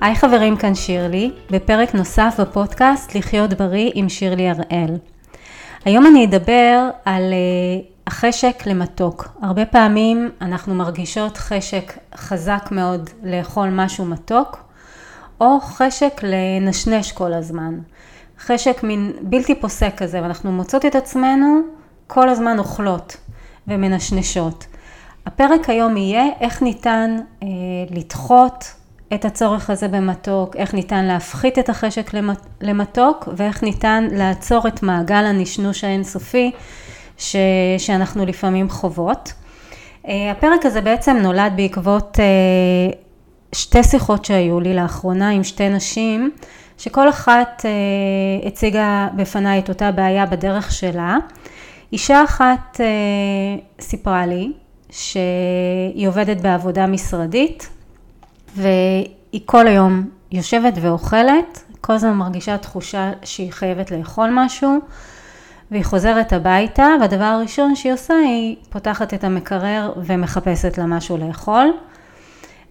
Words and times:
היי 0.00 0.14
חברים, 0.14 0.56
כאן 0.56 0.74
שירלי, 0.74 1.30
בפרק 1.50 1.94
נוסף 1.94 2.34
בפודקאסט 2.40 3.14
לחיות 3.14 3.54
בריא 3.54 3.90
עם 3.94 4.08
שירלי 4.08 4.48
הראל. 4.48 4.96
היום 5.84 6.06
אני 6.06 6.24
אדבר 6.24 6.90
על 7.04 7.22
אה, 7.22 7.80
החשק 8.06 8.62
למתוק. 8.66 9.28
הרבה 9.42 9.66
פעמים 9.66 10.30
אנחנו 10.40 10.74
מרגישות 10.74 11.36
חשק 11.36 11.98
חזק 12.16 12.68
מאוד 12.70 13.10
לאכול 13.22 13.68
משהו 13.68 14.04
מתוק, 14.04 14.58
או 15.40 15.60
חשק 15.60 16.20
לנשנש 16.22 17.12
כל 17.12 17.32
הזמן. 17.32 17.78
חשק 18.40 18.82
מין 18.82 19.12
בלתי 19.20 19.54
פוסק 19.54 19.92
כזה, 19.96 20.22
ואנחנו 20.22 20.52
מוצאות 20.52 20.86
את 20.86 20.94
עצמנו 20.94 21.60
כל 22.06 22.28
הזמן 22.28 22.58
אוכלות 22.58 23.16
ומנשנשות. 23.68 24.66
הפרק 25.26 25.70
היום 25.70 25.96
יהיה 25.96 26.24
איך 26.40 26.62
ניתן 26.62 27.16
אה, 27.42 27.48
לדחות 27.90 28.77
את 29.14 29.24
הצורך 29.24 29.70
הזה 29.70 29.88
במתוק, 29.88 30.56
איך 30.56 30.74
ניתן 30.74 31.04
להפחית 31.04 31.58
את 31.58 31.68
החשק 31.68 32.10
למתוק 32.60 33.28
ואיך 33.36 33.62
ניתן 33.62 34.08
לעצור 34.12 34.68
את 34.68 34.82
מעגל 34.82 35.24
הנשנוש 35.24 35.84
האינסופי 35.84 36.50
ש, 37.18 37.36
שאנחנו 37.78 38.26
לפעמים 38.26 38.70
חוות. 38.70 39.32
אה, 40.08 40.30
הפרק 40.30 40.66
הזה 40.66 40.80
בעצם 40.80 41.16
נולד 41.16 41.52
בעקבות 41.56 42.20
אה, 42.20 42.98
שתי 43.52 43.82
שיחות 43.82 44.24
שהיו 44.24 44.60
לי 44.60 44.74
לאחרונה 44.74 45.30
עם 45.30 45.44
שתי 45.44 45.68
נשים, 45.68 46.30
שכל 46.78 47.08
אחת 47.08 47.64
אה, 47.64 48.48
הציגה 48.48 49.08
בפניי 49.16 49.58
את 49.58 49.68
אותה 49.68 49.92
בעיה 49.92 50.26
בדרך 50.26 50.72
שלה. 50.72 51.16
אישה 51.92 52.24
אחת 52.24 52.80
סיפרה 53.80 54.26
לי 54.26 54.52
שהיא 54.90 56.08
עובדת 56.08 56.40
בעבודה 56.40 56.86
משרדית 56.86 57.68
והיא 58.58 59.40
כל 59.46 59.66
היום 59.66 60.04
יושבת 60.32 60.74
ואוכלת, 60.80 61.64
כל 61.80 61.92
הזמן 61.92 62.12
מרגישה 62.12 62.58
תחושה 62.58 63.12
שהיא 63.22 63.52
חייבת 63.52 63.90
לאכול 63.90 64.30
משהו, 64.32 64.78
והיא 65.70 65.84
חוזרת 65.84 66.32
הביתה, 66.32 66.86
והדבר 67.00 67.24
הראשון 67.24 67.74
שהיא 67.74 67.92
עושה, 67.92 68.14
היא 68.14 68.56
פותחת 68.70 69.14
את 69.14 69.24
המקרר 69.24 69.92
ומחפשת 69.96 70.78
לה 70.78 70.86
משהו 70.86 71.16
לאכול. 71.16 71.72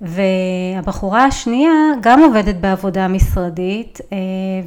והבחורה 0.01 1.25
השנייה 1.25 1.71
גם 2.01 2.23
עובדת 2.23 2.55
בעבודה 2.55 3.07
משרדית, 3.07 3.99
אה, 4.11 4.17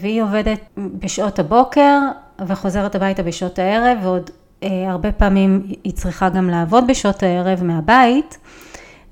והיא 0.01 0.23
עובדת 0.23 0.61
בשעות 0.77 1.39
הבוקר 1.39 1.99
וחוזרת 2.47 2.95
הביתה 2.95 3.23
בשעות 3.23 3.59
הערב, 3.59 3.99
ועוד 4.03 4.31
אה, 4.63 4.69
הרבה 4.91 5.13
פעמים 5.13 5.63
היא 5.85 5.93
צריכה 5.93 6.29
גם 6.29 6.51
לעבוד 6.51 6.87
בשעות 6.87 7.23
הערב 7.23 7.63
מהבית. 7.65 8.39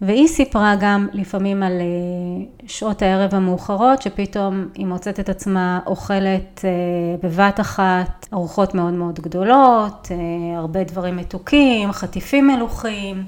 והיא 0.03 0.29
סיפרה 0.29 0.75
גם 0.81 1.09
לפעמים 1.13 1.63
על 1.63 1.73
אה, 1.73 2.45
שעות 2.67 3.03
הערב 3.03 3.35
המאוחרות, 3.35 4.03
שפתאום 4.03 4.69
היא 4.75 4.87
מוצאת 4.87 5.21
את 5.21 5.29
עצמה 5.29 5.81
אוכלת 5.87 6.65
אה, 6.65 6.71
בבת 7.23 7.61
אחת 7.61 8.27
ארוחות 8.33 8.75
מאוד 8.75 8.93
מאוד 8.93 9.21
גדולות, 9.21 10.09
אה, 10.11 10.59
הרבה 10.59 10.85
דברים 10.85 11.17
מתוקים, 11.17 11.93
חטיפים 11.93 12.47
מלוכים. 12.47 13.25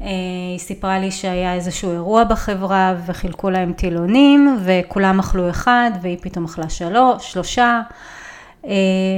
היא 0.00 0.58
סיפרה 0.58 0.98
לי 0.98 1.10
שהיה 1.10 1.54
איזשהו 1.54 1.90
אירוע 1.90 2.24
בחברה 2.24 2.94
וחילקו 3.06 3.50
להם 3.50 3.72
טילונים 3.72 4.58
וכולם 4.64 5.18
אכלו 5.18 5.50
אחד 5.50 5.90
והיא 6.02 6.18
פתאום 6.20 6.44
אכלה 6.44 6.68
שלוש, 6.68 7.32
שלושה. 7.32 7.80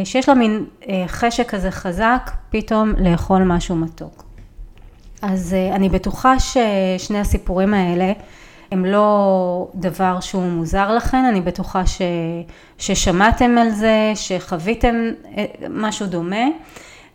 שיש 0.05 0.29
לה 0.29 0.35
מין 0.35 0.65
חשק 1.07 1.51
כזה 1.51 1.71
חזק 1.71 2.31
פתאום 2.51 2.93
לאכול 2.99 3.43
משהו 3.43 3.77
מתוק. 3.77 4.30
אז 5.23 5.55
אה, 5.55 5.75
אני 5.77 5.89
בטוחה 5.89 6.35
ששני 6.39 7.19
הסיפורים 7.19 7.75
האלה 7.75 8.13
הם 8.73 8.85
לא 8.85 9.69
דבר 9.75 10.21
שהוא 10.21 10.43
מוזר 10.43 10.95
לכן, 10.95 11.25
אני 11.25 11.41
בטוחה 11.41 11.87
ש, 11.87 12.03
ששמעתם 12.79 13.59
על 13.59 13.71
זה, 13.71 14.13
שחוויתם 14.15 14.95
אה, 15.37 15.45
משהו 15.71 16.07
דומה, 16.07 16.45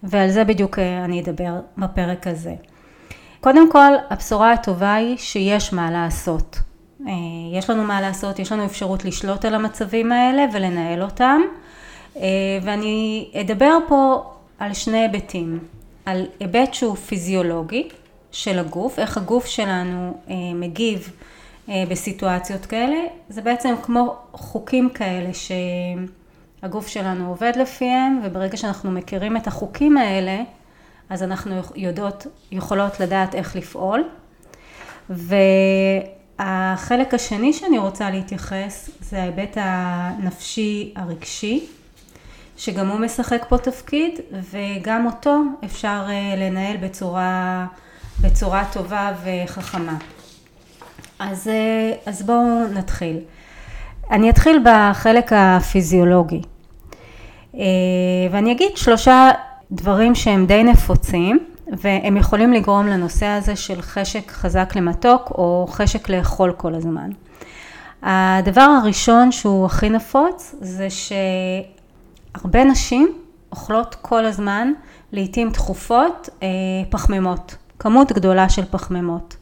ועל 0.04 0.30
זה 0.30 0.44
בדיוק 0.44 0.80
אה, 0.80 1.06
אני 1.06 1.22
אדבר 1.22 1.60
בפרק 1.78 2.28
הזה. 2.28 2.56
קודם 3.42 3.72
כל, 3.72 3.94
הבשורה 4.10 4.54
הטובה 4.54 4.94
היא 4.94 5.18
שיש 5.18 5.74
מה 5.74 5.92
לעשות. 5.92 6.60
יש 7.54 7.70
לנו 7.70 7.84
מה 7.84 8.02
לעשות, 8.02 8.40
יש 8.40 8.52
לנו 8.52 8.66
אפשרות 8.66 9.06
לשלוט 9.06 9.46
על 9.46 9.56
המצבים 9.56 10.12
האלה 10.12 10.46
ולנהל 10.54 11.02
אותם, 11.02 11.42
ואני 12.62 13.30
אדבר 13.42 13.78
פה 13.88 14.24
על 14.60 14.74
שני 14.74 14.98
היבטים. 14.98 15.60
על 16.06 16.26
היבט 16.40 16.74
שהוא 16.74 16.96
פיזיולוגי 16.96 17.90
של 18.32 18.60
הגוף, 18.60 19.00
איך 19.00 19.18
הגוף 19.18 19.46
שלנו 19.46 20.18
אה, 20.30 20.36
מגיב 20.56 21.12
אה, 21.70 21.84
בסיטואציות 21.90 22.66
כאלה, 22.66 22.98
זה 23.30 23.42
בעצם 23.42 23.76
כמו 23.84 24.16
חוקים 24.32 24.90
כאלה 24.90 25.30
שהגוף 25.34 26.88
שלנו 26.88 27.30
עובד 27.30 27.52
לפיהם, 27.56 28.22
וברגע 28.24 28.58
שאנחנו 28.58 28.92
מכירים 28.92 29.38
את 29.38 29.48
החוקים 29.48 29.98
האלה, 29.98 30.42
אז 31.10 31.24
אנחנו 31.24 31.62
יודעות, 31.76 32.28
יכולות 32.52 33.00
לדעת 33.00 33.36
איך 33.36 33.56
לפעול. 33.56 34.04
והחלק 36.40 37.14
השני 37.14 37.54
שאני 37.54 37.78
רוצה 37.78 38.10
להתייחס 38.10 38.90
זה 39.02 39.22
ההיבט 39.22 39.58
הנפשי 39.60 40.94
הרגשי. 40.96 41.68
שגם 42.58 42.88
הוא 42.88 43.00
משחק 43.00 43.46
פה 43.50 43.58
תפקיד, 43.58 44.20
וגם 44.52 45.06
אותו 45.06 45.42
אפשר 45.66 46.06
אה, 46.10 46.36
לנהל 46.38 46.78
בצורה, 46.78 47.66
בצורה 48.22 48.64
טובה 48.74 49.12
וחכמה. 49.24 49.98
אז, 51.20 51.48
אה, 51.48 51.94
אז 52.06 52.22
בואו 52.22 52.68
נתחיל. 52.74 53.20
אני 54.12 54.30
אתחיל 54.30 54.64
בחלק 54.66 55.34
הפיזיולוגי, 55.36 56.42
אה, 57.56 57.62
ואני 58.32 58.52
אגיד 58.52 58.78
שלושה 58.78 59.32
דברים 59.72 60.16
שהם 60.16 60.46
די 60.46 60.64
נפוצים, 60.64 61.40
והם 61.68 62.18
יכולים 62.18 62.54
לגרום 62.54 62.88
לנושא 62.88 63.26
הזה 63.26 63.56
של 63.56 63.82
חשק 63.82 64.32
חזק 64.32 64.74
למתוק, 64.76 65.32
או 65.32 65.68
חשק 65.70 66.10
לאכול 66.10 66.54
כל 66.58 66.76
הזמן. 66.76 67.10
הדבר 68.04 68.62
הראשון 68.62 69.32
שהוא 69.32 69.66
הכי 69.66 69.90
נפוץ, 69.90 70.56
זה 70.62 70.90
ש... 70.90 71.12
הרבה 72.44 72.64
נשים 72.64 73.14
אוכלות 73.52 73.96
כל 74.02 74.26
הזמן, 74.26 74.72
לעתים 75.12 75.52
תכופות, 75.52 76.30
אה, 76.44 76.48
פחמימות, 76.90 77.56
כמות 77.80 78.12
גדולה 78.12 78.50
של 78.50 78.66
פחמימות. 78.72 79.36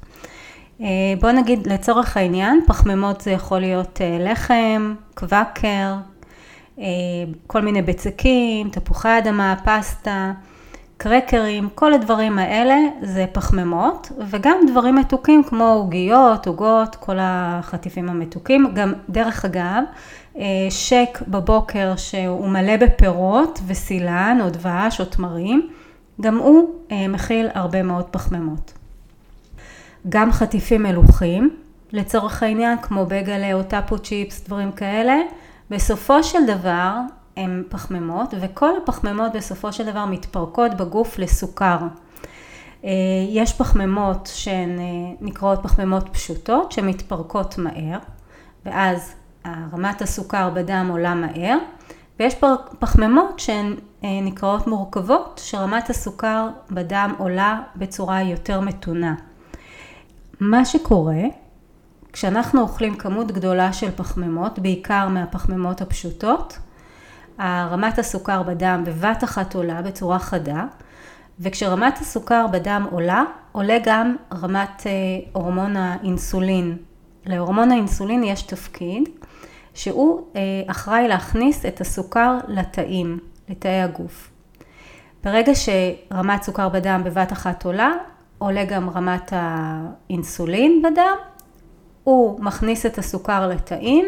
אה, 0.82 0.88
בוא 1.22 1.32
נגיד 1.32 1.68
לצורך 1.68 2.18
העניין, 2.18 2.62
פחמימות 2.68 3.22
זה 3.22 3.32
יכול 3.32 3.60
להיות 3.60 4.02
אה, 4.02 4.18
לחם, 4.20 4.96
קוואקר, 5.14 5.96
כל 7.48 7.62
מיני 7.62 7.82
בצקים, 7.82 8.70
תפוחי 8.70 9.18
אדמה, 9.18 9.56
פסטה, 9.66 10.32
קרקרים, 10.98 11.70
כל 11.76 11.94
הדברים 11.94 12.40
האלה 12.40 12.76
זה 13.02 13.26
פחמימות, 13.32 14.12
וגם 14.30 14.58
דברים 14.72 14.96
מתוקים 14.96 15.44
כמו 15.44 15.68
עוגיות, 15.68 16.48
עוגות, 16.48 16.96
כל 16.96 17.18
החטיפים 17.20 18.10
המתוקים. 18.10 18.72
גם 18.74 18.94
דרך 19.10 19.46
אגב, 19.46 19.84
שק 20.70 21.20
בבוקר 21.28 21.96
שהוא 21.98 22.48
מלא 22.48 22.78
בפירות 22.78 23.60
וסילן 23.68 24.38
או 24.42 24.50
דבש 24.50 25.00
או 25.00 25.06
תמרים, 25.06 25.70
גם 26.22 26.38
הוא 26.38 26.70
אה, 26.92 27.08
מכיל 27.08 27.48
הרבה 27.54 27.84
מאוד 27.84 28.06
פחמימות. 28.06 28.74
גם 30.10 30.32
חטיפים 30.32 30.84
מלוכים, 30.84 31.56
לצורך 31.92 32.44
העניין, 32.44 32.78
כמו 32.82 33.06
בגלה 33.06 33.54
או 33.54 33.64
טאפו 33.64 34.00
צ'יפס, 34.00 34.44
דברים 34.46 34.72
כאלה, 34.72 35.16
בסופו 35.70 36.24
של 36.24 36.46
דבר 36.46 36.92
הם 37.38 37.64
פחמימות, 37.70 38.34
וכל 38.42 38.78
הפחמימות 38.84 39.32
בסופו 39.34 39.74
של 39.74 39.86
דבר 39.92 40.06
מתפרקות 40.06 40.74
בגוף 40.74 41.20
לסוכר. 41.20 41.78
אה, 42.86 42.90
יש 43.30 43.54
פחמימות 43.54 44.30
שהן 44.34 44.80
נקראות 45.22 45.60
פחמימות 45.64 46.10
פשוטות, 46.10 46.72
שמתפרקות 46.72 47.58
מהר, 47.58 48.00
ואז 48.66 49.14
רמת 49.46 50.02
הסוכר 50.02 50.50
בדם 50.50 50.88
עולה 50.92 51.16
מהר, 51.16 51.58
ויש 52.20 52.36
פחמימות 52.80 53.40
שהן 53.40 53.76
אה, 54.04 54.10
נקראות 54.22 54.68
מורכבות, 54.68 55.42
שרמת 55.44 55.90
הסוכר 55.90 56.48
בדם 56.72 57.16
עולה 57.18 57.62
בצורה 57.76 58.22
יותר 58.22 58.60
מתונה. 58.60 59.16
מה 60.40 60.66
שקורה, 60.66 61.22
כשאנחנו 62.14 62.62
אוכלים 62.62 62.96
כמות 62.96 63.32
גדולה 63.32 63.74
של 63.74 63.92
פחמימות, 63.96 64.60
בעיקר 64.60 65.08
מהפחמימות 65.08 65.82
הפשוטות, 65.82 66.60
רמת 67.40 68.00
הסוכר 68.00 68.44
בדם 68.44 68.84
בבת 68.86 69.24
אחת 69.24 69.56
עולה 69.56 69.82
בצורה 69.82 70.20
חדה, 70.20 70.66
וכשרמת 71.40 71.98
הסוכר 71.98 72.46
בדם 72.52 72.88
עולה, 72.92 73.24
עולה 73.52 73.78
גם 73.86 74.16
רמת 74.34 74.84
אה, 74.86 74.92
הורמון 75.34 75.78
האינסולין. 75.78 76.78
להורמון 77.26 77.72
האינסולין 77.72 78.24
יש 78.24 78.42
תפקיד 78.42 79.10
שהוא 79.74 80.28
אה, 80.36 80.42
אחראי 80.68 81.08
להכניס 81.08 81.66
את 81.66 81.82
הסוכר 81.82 82.38
לתאים, 82.48 83.20
לתאי 83.50 83.82
הגוף. 83.82 84.30
ברגע 85.24 85.52
שרמת 85.56 86.44
סוכר 86.44 86.70
בדם 86.70 87.02
בבת 87.06 87.32
אחת 87.32 87.66
עולה, 87.66 87.92
עולה 88.38 88.66
גם 88.66 88.90
רמת 88.90 89.34
האינסולין 89.36 90.82
בדם, 90.82 91.16
הוא 92.04 92.44
מכניס 92.44 92.86
את 92.86 92.98
הסוכר 92.98 93.48
לתאים, 93.48 94.06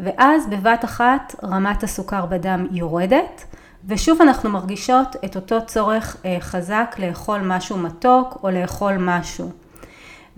ואז 0.00 0.46
בבת 0.46 0.84
אחת 0.84 1.34
רמת 1.44 1.82
הסוכר 1.82 2.26
בדם 2.26 2.66
יורדת, 2.70 3.44
ושוב 3.88 4.22
אנחנו 4.22 4.50
מרגישות 4.50 5.16
את 5.24 5.36
אותו 5.36 5.66
צורך 5.66 6.16
אה, 6.24 6.36
חזק 6.40 6.96
לאכול 6.98 7.40
משהו 7.40 7.78
מתוק 7.78 8.38
או 8.42 8.50
לאכול 8.50 8.96
משהו. 8.98 9.50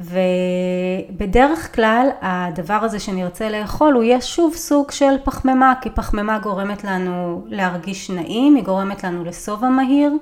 ובדרך 0.01 1.75
כלל 1.75 2.09
הדבר 2.23 2.75
הזה 2.75 3.01
שנרצה 3.01 3.49
לאכול 3.49 3.95
הוא 3.95 4.03
יהיה 4.03 4.21
שוב 4.21 4.55
סוג 4.55 4.91
של 4.91 5.15
פחמימה, 5.25 5.75
כי 5.81 5.91
פחמימה 5.91 6.39
גורמת 6.39 6.85
לנו 6.85 7.43
להרגיש 7.47 8.11
נעים, 8.11 8.55
היא 8.55 8.65
גורמת 8.65 9.05
לנו 9.05 9.25
לשובע 9.25 9.69
מהיר, 9.69 10.13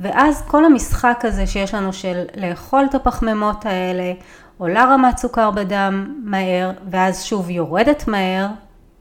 ואז 0.00 0.42
כל 0.46 0.64
המשחק 0.64 1.20
הזה 1.24 1.46
שיש 1.46 1.74
לנו 1.74 1.92
של 1.92 2.24
לאכול 2.36 2.84
את 2.90 2.94
הפחמימות 2.94 3.66
האלה, 3.66 4.12
עולה 4.58 4.84
רמת 4.84 5.18
סוכר 5.18 5.50
בדם 5.50 6.14
מהר, 6.24 6.72
ואז 6.90 7.24
שוב 7.24 7.50
יורדת 7.50 8.08
מהר, 8.08 8.46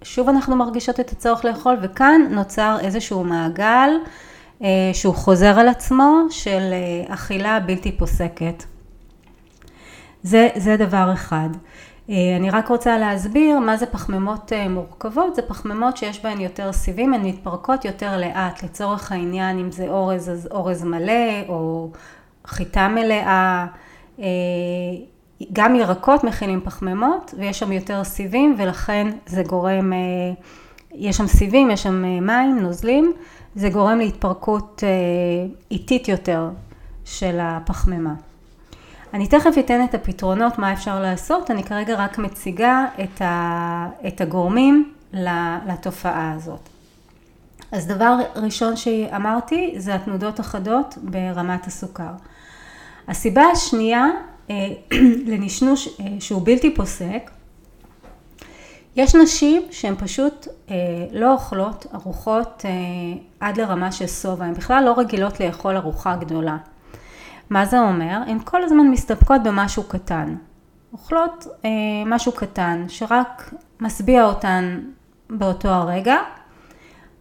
שוב 0.03 0.29
אנחנו 0.29 0.55
מרגישות 0.55 0.99
את 0.99 1.11
הצורך 1.11 1.45
לאכול, 1.45 1.77
וכאן 1.81 2.21
נוצר 2.29 2.77
איזשהו 2.81 3.23
מעגל 3.23 3.89
אה, 4.63 4.67
שהוא 4.93 5.15
חוזר 5.15 5.59
על 5.59 5.67
עצמו 5.67 6.25
של 6.29 6.73
אה, 6.73 7.13
אכילה 7.13 7.59
בלתי 7.59 7.91
פוסקת. 7.91 8.63
זה, 10.23 10.49
זה 10.55 10.77
דבר 10.77 11.09
אחד. 11.13 11.49
אה, 12.09 12.15
אני 12.35 12.49
רק 12.49 12.67
רוצה 12.67 12.97
להסביר 12.97 13.59
מה 13.59 13.77
זה 13.77 13.85
פחמימות 13.85 14.51
מורכבות, 14.69 15.35
זה 15.35 15.41
פחמימות 15.41 15.97
שיש 15.97 16.23
בהן 16.23 16.41
יותר 16.41 16.71
סיבים, 16.71 17.13
הן 17.13 17.25
מתפרקות 17.25 17.85
יותר 17.85 18.17
לאט, 18.17 18.63
לצורך 18.63 19.11
העניין 19.11 19.59
אם 19.59 19.71
זה 19.71 19.87
אורז 19.87 20.29
אז 20.29 20.47
אורז 20.51 20.83
מלא 20.83 21.43
או 21.47 21.89
חיטה 22.45 22.87
מלאה, 22.87 23.65
גם 25.53 25.75
ירקות 25.75 26.23
מכילים 26.23 26.61
פחמימות 26.61 27.33
ויש 27.37 27.59
שם 27.59 27.71
יותר 27.71 28.03
סיבים 28.03 28.55
ולכן 28.57 29.07
זה 29.25 29.43
גורם, 29.43 29.93
אה, 29.93 29.97
יש 30.91 31.17
שם 31.17 31.27
סיבים, 31.27 31.71
יש 31.71 31.83
שם 31.83 32.05
אה, 32.05 32.19
מים, 32.19 32.59
נוזלים, 32.59 33.13
זה 33.55 33.69
גורם 33.69 33.97
להתפרקות 33.97 34.83
אה, 34.83 34.89
איטית 35.71 36.07
יותר 36.07 36.49
של 37.05 37.37
הפחמימה. 37.41 38.13
אני 39.13 39.27
תכף 39.27 39.57
אתן 39.59 39.83
את 39.83 39.93
הפתרונות, 39.93 40.59
מה 40.59 40.73
אפשר 40.73 40.99
לעשות, 40.99 41.51
אני 41.51 41.63
כרגע 41.63 41.95
רק 41.95 42.17
מציגה 42.17 42.85
את, 43.03 43.21
ה, 43.21 43.87
את 44.07 44.21
הגורמים 44.21 44.93
לתופעה 45.67 46.33
הזאת. 46.35 46.69
אז 47.71 47.87
דבר 47.87 48.17
ראשון 48.35 48.75
שאמרתי 48.75 49.73
זה 49.77 49.95
התנודות 49.95 50.39
החדות 50.39 50.97
ברמת 51.01 51.67
הסוכר. 51.67 52.11
הסיבה 53.07 53.43
השנייה 53.43 54.05
אה, 54.49 54.55
לנשנוש 55.31 55.87
אה, 55.87 56.05
שהוא 56.19 56.41
בלתי 56.45 56.75
פוסק, 56.75 57.31
יש 58.95 59.15
נשים 59.15 59.61
שהן 59.71 59.95
פשוט 59.95 60.47
אה, 60.69 60.75
לא 61.11 61.33
אוכלות 61.33 61.85
ארוחות 61.93 62.65
עד 63.39 63.57
לרמה 63.57 63.91
של 63.91 64.07
שובע, 64.07 64.45
הן 64.45 64.53
בכלל 64.53 64.83
לא 64.83 64.93
רגילות 64.97 65.39
לאכול 65.39 65.77
ארוחה 65.77 66.15
גדולה. 66.15 66.57
מה 67.49 67.65
זה 67.65 67.79
אומר? 67.79 68.19
הן 68.27 68.39
כל 68.43 68.63
הזמן 68.63 68.87
מסתפקות 68.87 69.43
במשהו 69.43 69.83
קטן. 69.83 70.35
אוכלות 70.93 71.47
אה, 71.65 71.69
משהו 72.05 72.31
קטן 72.31 72.85
שרק 72.87 73.53
משביע 73.79 74.25
אותן 74.25 74.79
באותו 75.29 75.69
הרגע, 75.69 76.15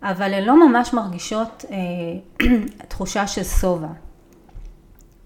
אבל 0.03 0.35
הן 0.35 0.45
לא 0.45 0.69
ממש 0.69 0.93
מרגישות 0.93 1.65
אה, 1.71 2.47
תחושה 2.89 3.27
של 3.27 3.45
שובע. 3.45 3.89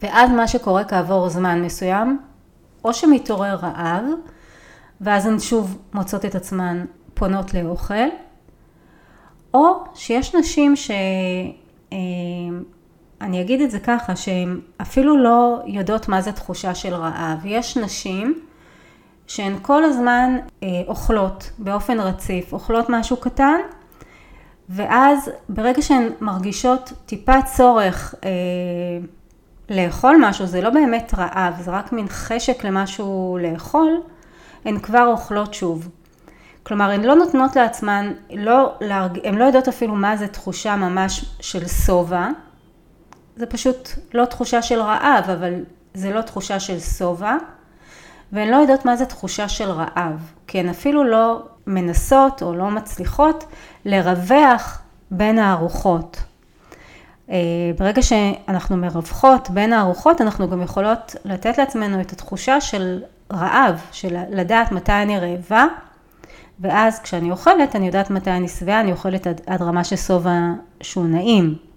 ואז 0.02 0.30
מה 0.30 0.48
שקורה 0.48 0.84
כעבור 0.84 1.28
זמן 1.28 1.62
מסוים, 1.62 2.20
או 2.84 2.94
שמתעורר 2.94 3.54
רעב, 3.54 4.04
ואז 5.00 5.26
הן 5.26 5.38
שוב 5.38 5.78
מוצאות 5.94 6.24
את 6.24 6.34
עצמן 6.34 6.84
פונות 7.14 7.54
לאוכל, 7.54 8.08
או 9.54 9.84
שיש 9.94 10.34
נשים 10.34 10.76
ש... 10.76 10.90
אה, 11.92 11.98
אני 13.20 13.40
אגיד 13.40 13.60
את 13.60 13.70
זה 13.70 13.78
ככה, 13.78 14.16
שהן 14.16 14.60
אפילו 14.82 15.16
לא 15.16 15.58
יודעות 15.66 16.08
מה 16.08 16.20
זה 16.20 16.32
תחושה 16.32 16.74
של 16.74 16.94
רעב. 16.94 17.38
יש 17.44 17.76
נשים 17.76 18.40
שהן 19.26 19.56
כל 19.62 19.84
הזמן 19.84 20.36
אה, 20.62 20.68
אוכלות 20.88 21.50
באופן 21.58 22.00
רציף, 22.00 22.52
אוכלות 22.52 22.86
משהו 22.88 23.16
קטן, 23.16 23.58
ואז 24.68 25.30
ברגע 25.48 25.82
שהן 25.82 26.08
מרגישות 26.20 26.92
טיפה 27.06 27.42
צורך 27.42 28.14
אה, 28.24 28.30
לאכול 29.70 30.16
משהו, 30.20 30.46
זה 30.46 30.60
לא 30.60 30.70
באמת 30.70 31.14
רעב, 31.18 31.54
זה 31.60 31.70
רק 31.70 31.92
מין 31.92 32.08
חשק 32.08 32.64
למשהו 32.64 33.38
לאכול, 33.42 34.00
הן 34.64 34.78
כבר 34.78 35.06
אוכלות 35.06 35.54
שוב. 35.54 35.88
כלומר, 36.62 36.90
הן 36.90 37.04
לא 37.04 37.14
נותנות 37.14 37.56
לעצמן, 37.56 38.12
לא, 38.30 38.74
הן 39.24 39.34
לא 39.34 39.44
יודעות 39.44 39.68
אפילו 39.68 39.94
מה 39.94 40.16
זה 40.16 40.28
תחושה 40.28 40.76
ממש 40.76 41.24
של 41.40 41.68
שובע, 41.68 42.28
זה 43.40 43.46
פשוט 43.46 43.88
לא 44.14 44.24
תחושה 44.24 44.62
של 44.62 44.80
רעב, 44.80 45.30
אבל 45.30 45.54
זה 45.94 46.12
לא 46.12 46.20
תחושה 46.20 46.60
של 46.60 46.80
שובע, 46.80 47.36
והן 48.32 48.48
לא 48.48 48.56
יודעות 48.56 48.84
מה 48.84 48.96
זה 48.96 49.06
תחושה 49.06 49.48
של 49.48 49.70
רעב, 49.70 50.32
כי 50.46 50.60
הן 50.60 50.68
אפילו 50.68 51.04
לא 51.04 51.42
מנסות 51.66 52.42
או 52.42 52.54
לא 52.54 52.70
מצליחות 52.70 53.44
לרווח 53.84 54.82
בין 55.10 55.38
הארוחות. 55.38 56.22
אה, 57.30 57.36
ברגע 57.78 58.02
שאנחנו 58.02 58.76
מרווחות 58.76 59.50
בין 59.50 59.72
הארוחות, 59.72 60.20
אנחנו 60.20 60.50
גם 60.50 60.62
יכולות 60.62 61.16
לתת 61.24 61.58
לעצמנו 61.58 62.00
את 62.00 62.12
התחושה 62.12 62.60
של 62.60 63.02
רעב, 63.32 63.80
של 63.92 64.16
לדעת 64.30 64.72
מתי 64.72 64.92
אני 64.92 65.18
רעבה, 65.18 65.66
ואז 66.60 67.00
כשאני 67.00 67.30
אוכלת, 67.30 67.76
אני 67.76 67.86
יודעת 67.86 68.10
מתי 68.10 68.30
אני 68.30 68.48
שבעה, 68.48 68.80
אני 68.80 68.92
אוכלת 68.92 69.26
עד, 69.26 69.40
עד 69.46 69.62
רמה 69.62 69.84
של 69.84 69.96
שובע 69.96 70.38
שהוא 70.80 71.06
נעים. 71.06 71.69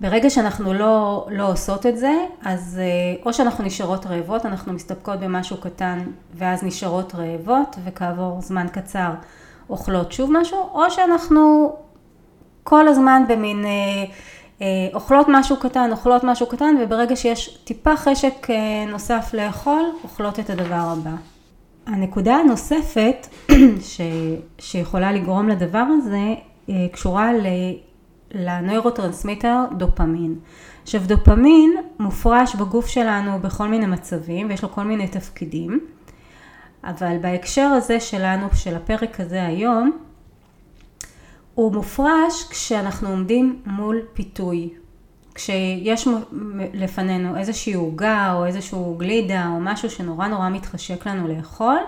ברגע 0.00 0.30
שאנחנו 0.30 0.72
לא, 0.72 1.26
לא 1.30 1.52
עושות 1.52 1.86
את 1.86 1.98
זה, 1.98 2.12
אז 2.44 2.80
אה, 2.82 3.22
או 3.26 3.32
שאנחנו 3.32 3.64
נשארות 3.64 4.06
רעבות, 4.06 4.46
אנחנו 4.46 4.72
מסתפקות 4.72 5.20
במשהו 5.20 5.56
קטן 5.56 5.98
ואז 6.34 6.62
נשארות 6.62 7.14
רעבות, 7.14 7.76
וכעבור 7.84 8.40
זמן 8.40 8.66
קצר 8.72 9.10
אוכלות 9.70 10.12
שוב 10.12 10.30
משהו, 10.32 10.58
או 10.72 10.90
שאנחנו 10.90 11.72
כל 12.64 12.88
הזמן 12.88 13.22
במין... 13.28 13.64
אה, 13.64 13.70
אה, 14.62 14.66
אוכלות 14.94 15.26
משהו 15.28 15.56
קטן, 15.56 15.90
אוכלות 15.92 16.24
משהו 16.24 16.46
קטן, 16.46 16.74
וברגע 16.80 17.16
שיש 17.16 17.58
טיפה 17.64 17.96
חשק 17.96 18.50
אה, 18.50 18.84
נוסף 18.88 19.34
לאכול, 19.34 19.82
אוכלות 20.04 20.40
את 20.40 20.50
הדבר 20.50 20.94
הבא. 20.98 21.14
הנקודה 21.86 22.34
הנוספת 22.34 23.26
ש... 23.90 24.00
שיכולה 24.58 25.12
לגרום 25.12 25.48
לדבר 25.48 25.84
הזה, 25.98 26.34
אה, 26.68 26.74
קשורה. 26.92 27.30
לנוירוטרנסמיטר 28.34 29.64
דופמין. 29.76 30.38
עכשיו 30.82 31.00
דופמין 31.06 31.76
מופרש 31.98 32.54
בגוף 32.54 32.86
שלנו 32.86 33.38
בכל 33.40 33.68
מיני 33.68 33.86
מצבים 33.86 34.48
ויש 34.48 34.62
לו 34.62 34.72
כל 34.72 34.82
מיני 34.84 35.08
תפקידים, 35.08 35.80
אבל 36.84 37.16
בהקשר 37.20 37.66
הזה 37.66 38.00
שלנו, 38.00 38.46
של 38.54 38.76
הפרק 38.76 39.20
הזה 39.20 39.46
היום, 39.46 39.98
הוא 41.54 41.72
מופרש 41.72 42.48
כשאנחנו 42.50 43.08
עומדים 43.08 43.62
מול 43.66 44.00
פיתוי. 44.12 44.70
כשיש 45.34 46.08
לפנינו 46.74 47.36
איזושהי 47.36 47.72
עוגה 47.72 48.34
או 48.34 48.46
איזשהו 48.46 48.94
גלידה 48.98 49.48
או 49.48 49.60
משהו 49.60 49.90
שנורא 49.90 50.26
נורא 50.26 50.48
מתחשק 50.48 51.06
לנו 51.06 51.28
לאכול, 51.28 51.78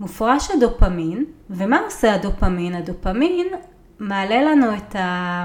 מופרש 0.00 0.50
הדופמין, 0.50 1.24
ומה 1.50 1.80
עושה 1.84 2.14
הדופמין? 2.14 2.74
הדופמין 2.74 3.46
מעלה 3.98 4.42
לנו 4.42 4.76
את, 4.76 4.96
ה, 4.96 5.44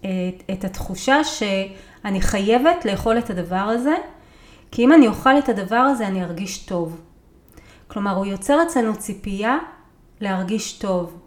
את, 0.00 0.42
את 0.52 0.64
התחושה 0.64 1.24
שאני 1.24 2.20
חייבת 2.20 2.84
לאכול 2.84 3.18
את 3.18 3.30
הדבר 3.30 3.56
הזה, 3.56 3.94
כי 4.70 4.84
אם 4.84 4.92
אני 4.92 5.06
אוכל 5.08 5.38
את 5.38 5.48
הדבר 5.48 5.76
הזה 5.76 6.06
אני 6.06 6.24
ארגיש 6.24 6.58
טוב. 6.58 7.00
כלומר, 7.88 8.16
הוא 8.16 8.26
יוצר 8.26 8.62
אצלנו 8.62 8.96
ציפייה 8.96 9.58
להרגיש 10.20 10.72
טוב. 10.72 11.18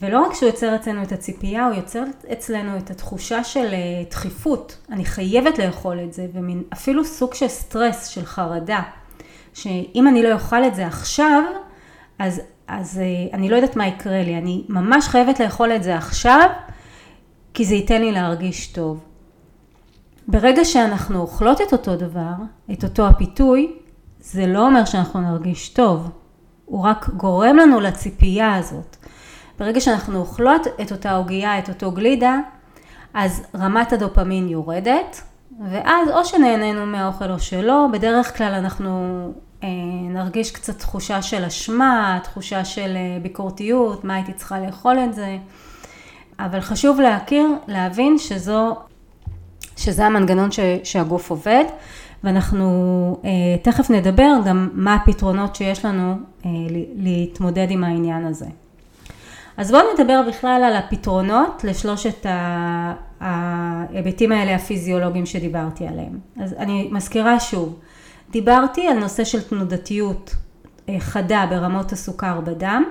ולא 0.00 0.26
רק 0.26 0.34
שהוא 0.34 0.48
יוצר 0.48 0.76
אצלנו 0.76 1.02
את 1.02 1.12
הציפייה, 1.12 1.66
הוא 1.66 1.74
יוצר 1.74 2.02
אצלנו 2.32 2.78
את 2.78 2.90
התחושה 2.90 3.44
של 3.44 3.66
אה, 3.72 3.78
דחיפות. 4.10 4.78
אני 4.90 5.04
חייבת 5.04 5.58
לאכול 5.58 6.00
את 6.04 6.12
זה, 6.12 6.26
ומין 6.32 6.62
אפילו 6.72 7.04
סוג 7.04 7.34
של 7.34 7.48
סטרס, 7.48 8.06
של 8.06 8.24
חרדה. 8.24 8.82
שאם 9.54 10.08
אני 10.08 10.22
לא 10.22 10.32
אוכל 10.32 10.64
את 10.64 10.74
זה 10.74 10.86
עכשיו, 10.86 11.42
אז, 12.18 12.40
אז 12.72 12.98
אה, 12.98 13.36
אני 13.36 13.48
לא 13.48 13.56
יודעת 13.56 13.76
מה 13.76 13.86
יקרה 13.86 14.22
לי. 14.22 14.38
אני 14.38 14.64
ממש 14.68 15.08
חייבת 15.08 15.40
לאכול 15.40 15.72
את 15.72 15.82
זה 15.82 15.96
עכשיו, 15.96 16.50
כי 17.54 17.64
זה 17.64 17.74
ייתן 17.74 18.00
לי 18.00 18.12
להרגיש 18.12 18.66
טוב. 18.66 19.04
ברגע 20.28 20.64
שאנחנו 20.64 21.20
אוכלות 21.20 21.60
את 21.60 21.72
אותו 21.72 21.96
דבר, 21.96 22.32
את 22.72 22.84
אותו 22.84 23.06
הפיתוי, 23.06 23.72
זה 24.20 24.46
לא 24.46 24.66
אומר 24.66 24.84
שאנחנו 24.84 25.20
נרגיש 25.20 25.68
טוב. 25.68 26.10
הוא 26.64 26.84
רק 26.84 27.08
גורם 27.08 27.56
לנו 27.56 27.80
לציפייה 27.80 28.54
הזאת. 28.54 28.96
ברגע 29.58 29.80
שאנחנו 29.80 30.18
אוכלות 30.18 30.66
את 30.82 30.92
אותה 30.92 31.12
עוגייה, 31.12 31.58
את 31.58 31.68
אותו 31.68 31.92
גלידה, 31.92 32.38
אז 33.14 33.42
רמת 33.54 33.92
הדופמין 33.92 34.48
יורדת, 34.48 35.22
ואז 35.70 36.08
או 36.08 36.24
שנהנינו 36.24 36.86
מהאוכל 36.86 37.30
או 37.30 37.38
שלא, 37.38 37.86
בדרך 37.92 38.36
כלל 38.36 38.52
אנחנו 38.54 39.32
נרגיש 40.10 40.50
קצת 40.50 40.78
תחושה 40.78 41.22
של 41.22 41.44
אשמה, 41.44 42.18
תחושה 42.22 42.64
של 42.64 42.96
ביקורתיות, 43.22 44.04
מה 44.04 44.14
הייתי 44.14 44.32
צריכה 44.32 44.60
לאכול 44.60 44.98
את 44.98 45.14
זה. 45.14 45.36
אבל 46.38 46.60
חשוב 46.60 47.00
להכיר, 47.00 47.46
להבין 47.68 48.18
שזו, 48.18 48.76
שזה 49.76 50.06
המנגנון 50.06 50.50
ש, 50.50 50.60
שהגוף 50.84 51.30
עובד, 51.30 51.64
ואנחנו 52.24 52.66
אה, 53.24 53.30
תכף 53.62 53.90
נדבר 53.90 54.32
גם 54.46 54.68
מה 54.72 54.94
הפתרונות 54.94 55.56
שיש 55.56 55.84
לנו 55.84 56.14
אה, 56.46 56.50
להתמודד 56.96 57.66
עם 57.70 57.84
העניין 57.84 58.26
הזה. 58.26 58.46
אז 59.56 59.70
בואו 59.70 59.82
נדבר 59.94 60.22
בכלל 60.28 60.62
על 60.64 60.76
הפתרונות 60.76 61.64
לשלושת 61.64 62.26
ההיבטים 63.20 64.32
האלה 64.32 64.54
הפיזיולוגיים 64.54 65.26
שדיברתי 65.26 65.86
עליהם. 65.86 66.18
אז 66.40 66.52
אני 66.52 66.88
מזכירה 66.92 67.40
שוב, 67.40 67.78
דיברתי 68.30 68.88
על 68.88 68.98
נושא 68.98 69.24
של 69.24 69.42
תנודתיות 69.42 70.34
אה, 70.88 71.00
חדה 71.00 71.46
ברמות 71.50 71.92
הסוכר 71.92 72.40
בדם, 72.40 72.84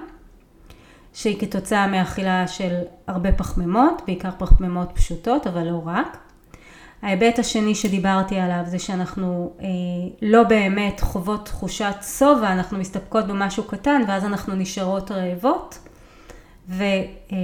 שהיא 1.14 1.40
כתוצאה 1.40 1.88
מאכילה 1.88 2.48
של 2.48 2.76
הרבה 3.08 3.32
פחמימות, 3.32 4.02
בעיקר 4.08 4.30
פחמימות 4.38 4.92
פשוטות, 4.94 5.48
אבל 5.48 5.64
לא 5.64 5.82
רק. 5.86 6.18
ההיבט 7.02 7.40
השני 7.40 7.76
שדיברתי 7.76 8.40
עליו 8.40 8.64
זה 8.66 8.80
שאנחנו 8.80 9.54
אה, 9.62 9.68
לא 10.22 10.44
באמת 10.44 11.00
חוות 11.00 11.46
תחושת 11.46 11.96
שובע, 12.18 12.52
אנחנו 12.52 12.78
מסתפקות 12.78 13.28
במשהו 13.28 13.64
קטן 13.64 14.02
ואז 14.08 14.26
אנחנו 14.26 14.56
נשארות 14.56 15.12
רעבות 15.12 15.80
ו, 16.70 16.84
אה, 17.32 17.38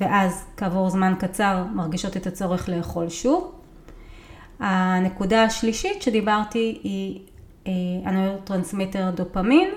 ואז 0.00 0.44
כעבור 0.56 0.90
זמן 0.90 1.14
קצר 1.18 1.64
מרגישות 1.74 2.16
את 2.16 2.26
הצורך 2.26 2.68
לאכול 2.68 3.08
שוב. 3.08 3.55
הנקודה 4.60 5.42
השלישית 5.42 6.02
שדיברתי 6.02 6.80
היא 6.84 7.20
אה, 7.66 7.72
ה 8.04 8.10
neurotransmitter 8.10 9.10
דופמין, 9.10 9.68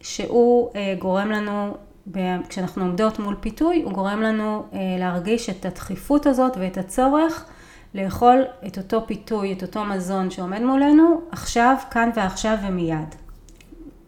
שהוא 0.00 0.70
אה, 0.76 0.94
גורם 0.98 1.30
לנו 1.30 1.74
כשאנחנו 2.48 2.82
עומדות 2.84 3.18
מול 3.18 3.36
פיתוי, 3.40 3.82
הוא 3.82 3.92
גורם 3.92 4.22
לנו 4.22 4.64
אה, 4.72 4.78
להרגיש 4.98 5.50
את 5.50 5.64
הדחיפות 5.64 6.26
הזאת 6.26 6.52
ואת 6.60 6.78
הצורך 6.78 7.46
לאכול 7.94 8.44
את 8.66 8.78
אותו 8.78 9.06
פיתוי, 9.06 9.52
את 9.52 9.62
אותו 9.62 9.84
מזון 9.84 10.30
שעומד 10.30 10.62
מולנו, 10.62 11.20
עכשיו, 11.30 11.76
כאן 11.90 12.10
ועכשיו 12.16 12.56
ומיד, 12.68 13.14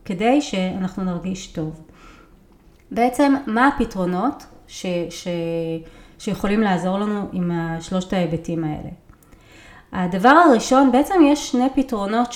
כדי 0.04 0.40
שאנחנו 0.40 1.04
נרגיש 1.04 1.46
טוב. 1.46 1.80
בעצם, 2.90 3.34
מה 3.46 3.68
הפתרונות 3.68 4.46
ש, 4.66 4.86
ש, 5.10 5.28
שיכולים 6.18 6.60
לעזור 6.60 6.98
לנו 6.98 7.28
עם 7.32 7.50
שלושת 7.80 8.12
ההיבטים 8.12 8.64
האלה? 8.64 8.90
הדבר 9.92 10.28
הראשון, 10.28 10.92
בעצם 10.92 11.14
יש 11.26 11.50
שני 11.50 11.66
פתרונות 11.74 12.34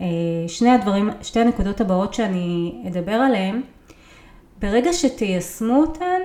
אה, 0.00 0.74
הדברים, 0.74 1.10
שתי 1.22 1.40
הנקודות 1.40 1.80
הבאות 1.80 2.14
שאני 2.14 2.82
אדבר 2.88 3.12
עליהן, 3.12 3.62
ברגע 4.58 4.92
שתיישמו 4.92 5.76
אותן, 5.76 6.20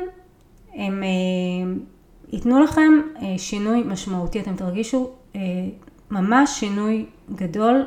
הם 0.74 1.04
אה, 1.04 1.10
ייתנו 2.34 2.64
לכם 2.64 2.92
אה, 3.22 3.38
שינוי 3.38 3.84
משמעותי, 3.86 4.40
אתם 4.40 4.56
תרגישו 4.56 5.10
ממש 6.12 6.60
שינוי 6.60 7.06
גדול 7.36 7.86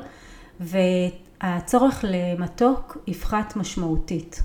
והצורך 0.61 2.05
למתוק 2.09 2.99
יפחת 3.07 3.57
משמעותית. 3.57 4.43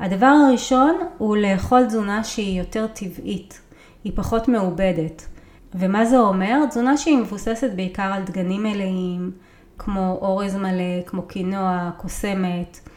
הדבר 0.00 0.26
הראשון 0.26 0.96
הוא 1.18 1.36
לאכול 1.36 1.86
תזונה 1.86 2.24
שהיא 2.24 2.58
יותר 2.58 2.86
טבעית, 2.86 3.60
היא 4.04 4.12
פחות 4.14 4.48
מעובדת. 4.48 5.29
ומה 5.74 6.04
זה 6.04 6.18
אומר? 6.18 6.66
תזונה 6.68 6.96
שהיא 6.96 7.18
מבוססת 7.18 7.70
בעיקר 7.76 8.02
על 8.02 8.22
דגנים 8.22 8.62
מלאים, 8.62 9.30
כמו 9.78 10.18
אורז 10.20 10.56
מלא, 10.56 11.02
כמו 11.06 11.22
קינוע, 11.22 11.90
קוסמת, 11.96 12.88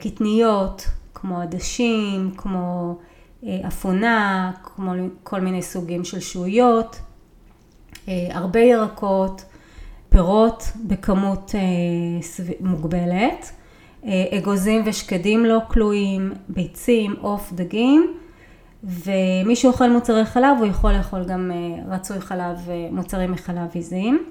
קטניות, 0.00 0.86
כמו 1.14 1.40
עדשים, 1.40 2.30
כמו 2.36 2.96
אה, 3.46 3.68
אפונה, 3.68 4.52
כמו 4.62 4.92
כל 5.22 5.40
מיני 5.40 5.62
סוגים 5.62 6.04
של 6.04 6.20
שהויות, 6.20 6.96
אה, 8.08 8.28
הרבה 8.30 8.60
ירקות, 8.60 9.44
פירות 10.08 10.64
בכמות 10.86 11.52
אה, 11.54 12.54
מוגבלת, 12.60 13.52
אגוזים 14.38 14.82
ושקדים 14.86 15.44
לא 15.44 15.58
כלואים, 15.68 16.32
ביצים, 16.48 17.14
עוף, 17.20 17.52
דגים, 17.52 18.14
ומי 18.84 19.56
שאוכל 19.56 19.90
מוצרי 19.90 20.24
חלב 20.24 20.56
הוא 20.58 20.66
יכול 20.66 20.92
לאכול 20.92 21.24
גם 21.24 21.50
רצוי 21.88 22.20
חלב, 22.20 22.68
מוצרים 22.90 23.32
מחלב 23.32 23.70
עיזים. 23.72 24.24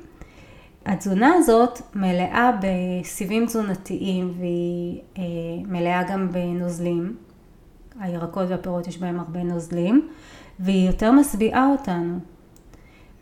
התזונה 0.86 1.34
הזאת 1.36 1.82
מלאה 1.96 2.52
בסיבים 2.62 3.46
תזונתיים 3.46 4.34
והיא 4.38 5.02
אה, 5.18 5.24
מלאה 5.68 6.04
גם 6.04 6.32
בנוזלים. 6.32 7.16
הירקות 8.00 8.46
והפירות 8.50 8.88
יש 8.88 8.98
בהם 8.98 9.20
הרבה 9.20 9.44
נוזלים 9.44 10.10
והיא 10.60 10.88
יותר 10.88 11.12
משביעה 11.12 11.68
אותנו. 11.70 12.20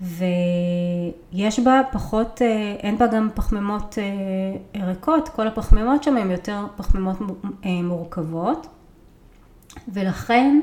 ויש 0.02 1.60
בה 1.60 1.82
פחות, 1.92 2.42
אה, 2.42 2.76
אין 2.80 2.98
בה 2.98 3.08
גם 3.08 3.30
פחמימות 3.34 3.98
אה, 3.98 4.88
ריקות, 4.88 5.30
כל 5.30 5.48
הפחמימות 5.48 6.04
שם 6.04 6.18
הן 6.18 6.32
יותר 6.32 6.66
פחמימות 6.76 7.18
מורכבות 7.84 8.68
ולכן 9.88 10.60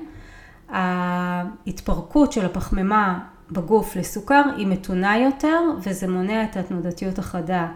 ההתפרקות 0.68 2.32
של 2.32 2.46
הפחמימה 2.46 3.18
בגוף 3.50 3.96
לסוכר 3.96 4.42
היא 4.56 4.66
מתונה 4.66 5.18
יותר 5.18 5.60
וזה 5.82 6.08
מונע 6.08 6.44
את 6.44 6.56
התנודתיות 6.56 7.18
החדה 7.18 7.68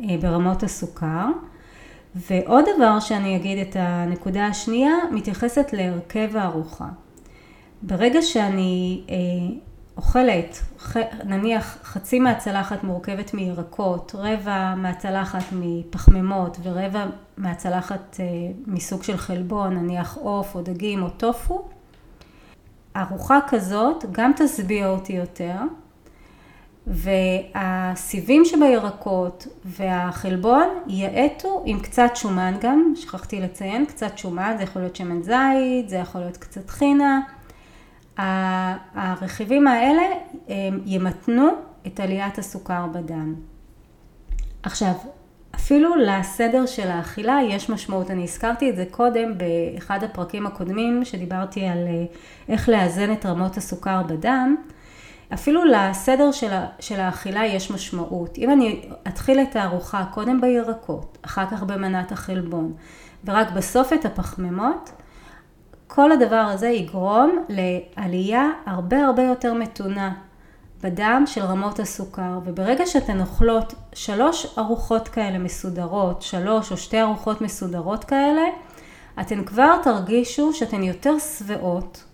אה, 0.00 0.16
ברמות 0.20 0.62
הסוכר. 0.62 1.26
ועוד 2.14 2.64
דבר 2.76 3.00
שאני 3.00 3.36
אגיד 3.36 3.58
את 3.58 3.76
הנקודה 3.78 4.46
השנייה 4.46 4.94
מתייחסת 5.12 5.72
להרכב 5.72 6.36
הארוחה. 6.36 6.88
ברגע 7.82 8.22
שאני 8.22 9.04
אה, 9.10 9.14
אוכלת 9.96 10.62
נניח 11.24 11.78
חצי 11.82 12.20
מהצלחת 12.20 12.84
מורכבת 12.84 13.34
מירקות, 13.34 14.14
רבע 14.18 14.74
מהצלחת 14.74 15.44
מפחמימות 15.52 16.58
ורבע 16.62 17.06
מהצלחת 17.36 18.16
אה, 18.20 18.24
מסוג 18.66 19.02
של 19.02 19.16
חלבון, 19.16 19.74
נניח 19.74 20.16
עוף 20.16 20.54
או 20.54 20.62
דגים 20.62 21.02
או 21.02 21.10
טופו, 21.10 21.68
ארוחה 22.96 23.38
כזאת 23.48 24.04
גם 24.12 24.32
תשביע 24.36 24.88
אותי 24.88 25.12
יותר, 25.12 25.56
והסיבים 26.86 28.44
שבירקות 28.44 29.46
והחלבון 29.64 30.68
יאטו 30.86 31.62
עם 31.66 31.80
קצת 31.80 32.10
שומן 32.14 32.54
גם, 32.60 32.92
שכחתי 32.96 33.40
לציין, 33.40 33.86
קצת 33.86 34.18
שומן, 34.18 34.54
זה 34.58 34.62
יכול 34.62 34.82
להיות 34.82 34.96
שמן 34.96 35.22
זית, 35.22 35.88
זה 35.88 35.96
יכול 35.96 36.20
להיות 36.20 36.36
קצת 36.36 36.70
חינה. 36.70 37.20
הרכיבים 38.94 39.66
האלה 39.66 40.02
ימתנו 40.86 41.48
את 41.86 42.00
עליית 42.00 42.38
הסוכר 42.38 42.86
בדם. 42.92 43.34
עכשיו, 44.62 44.92
אפילו 45.54 45.96
לסדר 45.96 46.66
של 46.66 46.90
האכילה 46.90 47.38
יש 47.48 47.70
משמעות. 47.70 48.10
אני 48.10 48.22
הזכרתי 48.22 48.70
את 48.70 48.76
זה 48.76 48.84
קודם 48.90 49.32
באחד 49.38 50.04
הפרקים 50.04 50.46
הקודמים 50.46 51.04
שדיברתי 51.04 51.66
על 51.66 51.78
אה, 51.78 52.04
איך 52.48 52.68
לאזן 52.68 53.12
את 53.12 53.26
רמות 53.26 53.56
הסוכר 53.56 54.02
בדם. 54.02 54.56
אפילו 55.34 55.64
לסדר 55.64 56.32
של, 56.32 56.52
של 56.80 57.00
האכילה 57.00 57.46
יש 57.46 57.70
משמעות. 57.70 58.38
אם 58.38 58.50
אני 58.50 58.80
אתחיל 59.08 59.40
את 59.40 59.56
הארוחה 59.56 60.04
קודם 60.10 60.40
בירקות, 60.40 61.18
אחר 61.22 61.46
כך 61.50 61.62
במנת 61.62 62.12
החלבון, 62.12 62.72
ורק 63.24 63.50
בסוף 63.50 63.92
את 63.92 64.04
הפחמימות, 64.04 64.90
כל 65.86 66.12
הדבר 66.12 66.36
הזה 66.36 66.68
יגרום 66.68 67.44
לעלייה 67.48 68.48
הרבה 68.66 69.04
הרבה 69.04 69.22
יותר 69.22 69.54
מתונה 69.54 70.12
בדם 70.84 71.22
של 71.26 71.40
רמות 71.40 71.80
הסוכר, 71.80 72.38
וברגע 72.44 72.86
שאתן 72.86 73.20
אוכלות 73.20 73.74
שלוש 73.92 74.46
ארוחות 74.58 75.08
כאלה 75.08 75.38
מסודרות, 75.38 76.22
שלוש 76.22 76.72
או 76.72 76.76
שתי 76.76 77.00
ארוחות 77.00 77.40
מסודרות 77.40 78.04
כאלה, 78.04 78.42
אתן 79.20 79.44
כבר 79.44 79.76
תרגישו 79.82 80.52
שאתן 80.52 80.82
יותר 80.82 81.18
שבעות, 81.18 82.04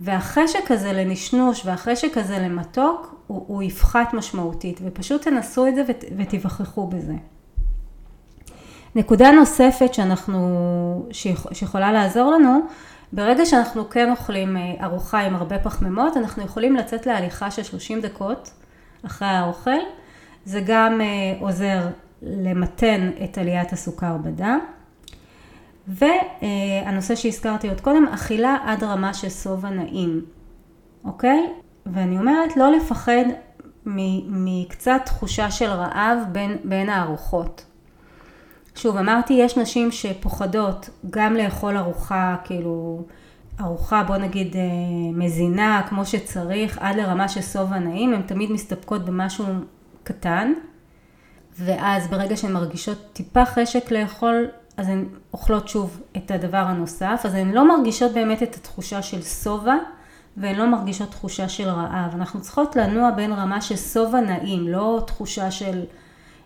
והחשק 0.00 0.70
הזה 0.70 0.92
לנשנוש 0.92 1.66
והחשק 1.66 2.18
הזה 2.18 2.38
למתוק, 2.38 3.14
הוא, 3.26 3.44
הוא 3.46 3.62
יפחת 3.62 4.14
משמעותית, 4.14 4.80
ופשוט 4.84 5.22
תנסו 5.22 5.66
את 5.66 5.74
זה 5.74 5.82
ות, 5.88 6.04
ותיווכחו 6.16 6.86
בזה. 6.86 7.14
נקודה 8.94 9.30
נוספת 9.30 9.94
שאנחנו, 9.94 11.08
שיכולה 11.52 11.92
לעזור 11.92 12.30
לנו, 12.30 12.60
ברגע 13.12 13.46
שאנחנו 13.46 13.90
כן 13.90 14.10
אוכלים 14.10 14.56
אה, 14.56 14.74
ארוחה 14.84 15.20
עם 15.20 15.36
הרבה 15.36 15.58
פחמימות, 15.58 16.16
אנחנו 16.16 16.42
יכולים 16.42 16.76
לצאת 16.76 17.06
להליכה 17.06 17.50
של 17.50 17.62
30 17.62 18.00
דקות 18.00 18.50
אחרי 19.06 19.28
האוכל. 19.28 19.80
זה 20.44 20.60
גם 20.66 21.00
אה, 21.00 21.06
עוזר 21.40 21.88
למתן 22.22 23.10
את 23.24 23.38
עליית 23.38 23.72
הסוכר 23.72 24.16
בדם. 24.16 24.58
והנושא 25.88 27.14
שהזכרתי 27.14 27.68
עוד 27.68 27.80
קודם, 27.80 28.06
אכילה 28.08 28.56
עד 28.64 28.84
רמה 28.84 29.14
של 29.14 29.30
שובע 29.30 29.70
נעים, 29.70 30.24
אוקיי? 31.04 31.52
ואני 31.86 32.18
אומרת 32.18 32.56
לא 32.56 32.72
לפחד 32.72 33.24
מקצת 33.86 35.00
תחושה 35.04 35.50
של 35.50 35.70
רעב 35.70 36.18
בין, 36.32 36.56
בין 36.64 36.88
הארוחות. 36.88 37.64
שוב, 38.80 38.96
אמרתי, 38.96 39.32
יש 39.32 39.58
נשים 39.58 39.92
שפוחדות 39.92 40.90
גם 41.10 41.34
לאכול 41.34 41.76
ארוחה, 41.76 42.36
כאילו, 42.44 43.02
ארוחה, 43.60 44.02
בוא 44.02 44.16
נגיד, 44.16 44.56
אה, 44.56 44.60
מזינה, 45.12 45.82
כמו 45.88 46.06
שצריך, 46.06 46.78
עד 46.80 46.96
לרמה 46.96 47.28
של 47.28 47.42
שובע 47.42 47.78
נעים, 47.78 48.14
הן 48.14 48.22
תמיד 48.22 48.52
מסתפקות 48.52 49.04
במשהו 49.04 49.44
קטן, 50.02 50.52
ואז 51.58 52.08
ברגע 52.08 52.36
שהן 52.36 52.52
מרגישות 52.52 52.98
טיפה 53.12 53.44
חשק 53.44 53.90
לאכול, 53.90 54.48
אז 54.76 54.88
הן 54.88 55.04
אוכלות 55.32 55.68
שוב 55.68 56.00
את 56.16 56.30
הדבר 56.30 56.64
הנוסף, 56.66 57.20
אז 57.24 57.34
הן 57.34 57.50
לא 57.50 57.76
מרגישות 57.76 58.12
באמת 58.12 58.42
את 58.42 58.54
התחושה 58.54 59.02
של 59.02 59.22
שובע, 59.22 59.76
והן 60.36 60.56
לא 60.56 60.66
מרגישות 60.66 61.10
תחושה 61.10 61.48
של 61.48 61.68
רעב. 61.68 62.14
אנחנו 62.14 62.40
צריכות 62.40 62.76
לנוע 62.76 63.10
בין 63.10 63.32
רמה 63.32 63.60
של 63.60 63.76
שובע 63.76 64.20
נעים, 64.20 64.68
לא 64.68 65.02
תחושה 65.06 65.50
של 65.50 65.84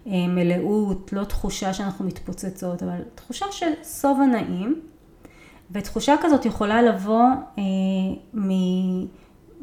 מלאות, 0.06 1.12
לא 1.12 1.24
תחושה 1.24 1.74
שאנחנו 1.74 2.04
מתפוצצות, 2.04 2.82
אבל 2.82 3.02
תחושה 3.14 3.46
של 3.50 3.70
שובע 4.00 4.26
נעים. 4.26 4.80
ותחושה 5.70 6.14
כזאת 6.20 6.46
יכולה 6.46 6.82
לבוא 6.82 7.24
אה, 7.58 7.62
מ, 8.34 8.50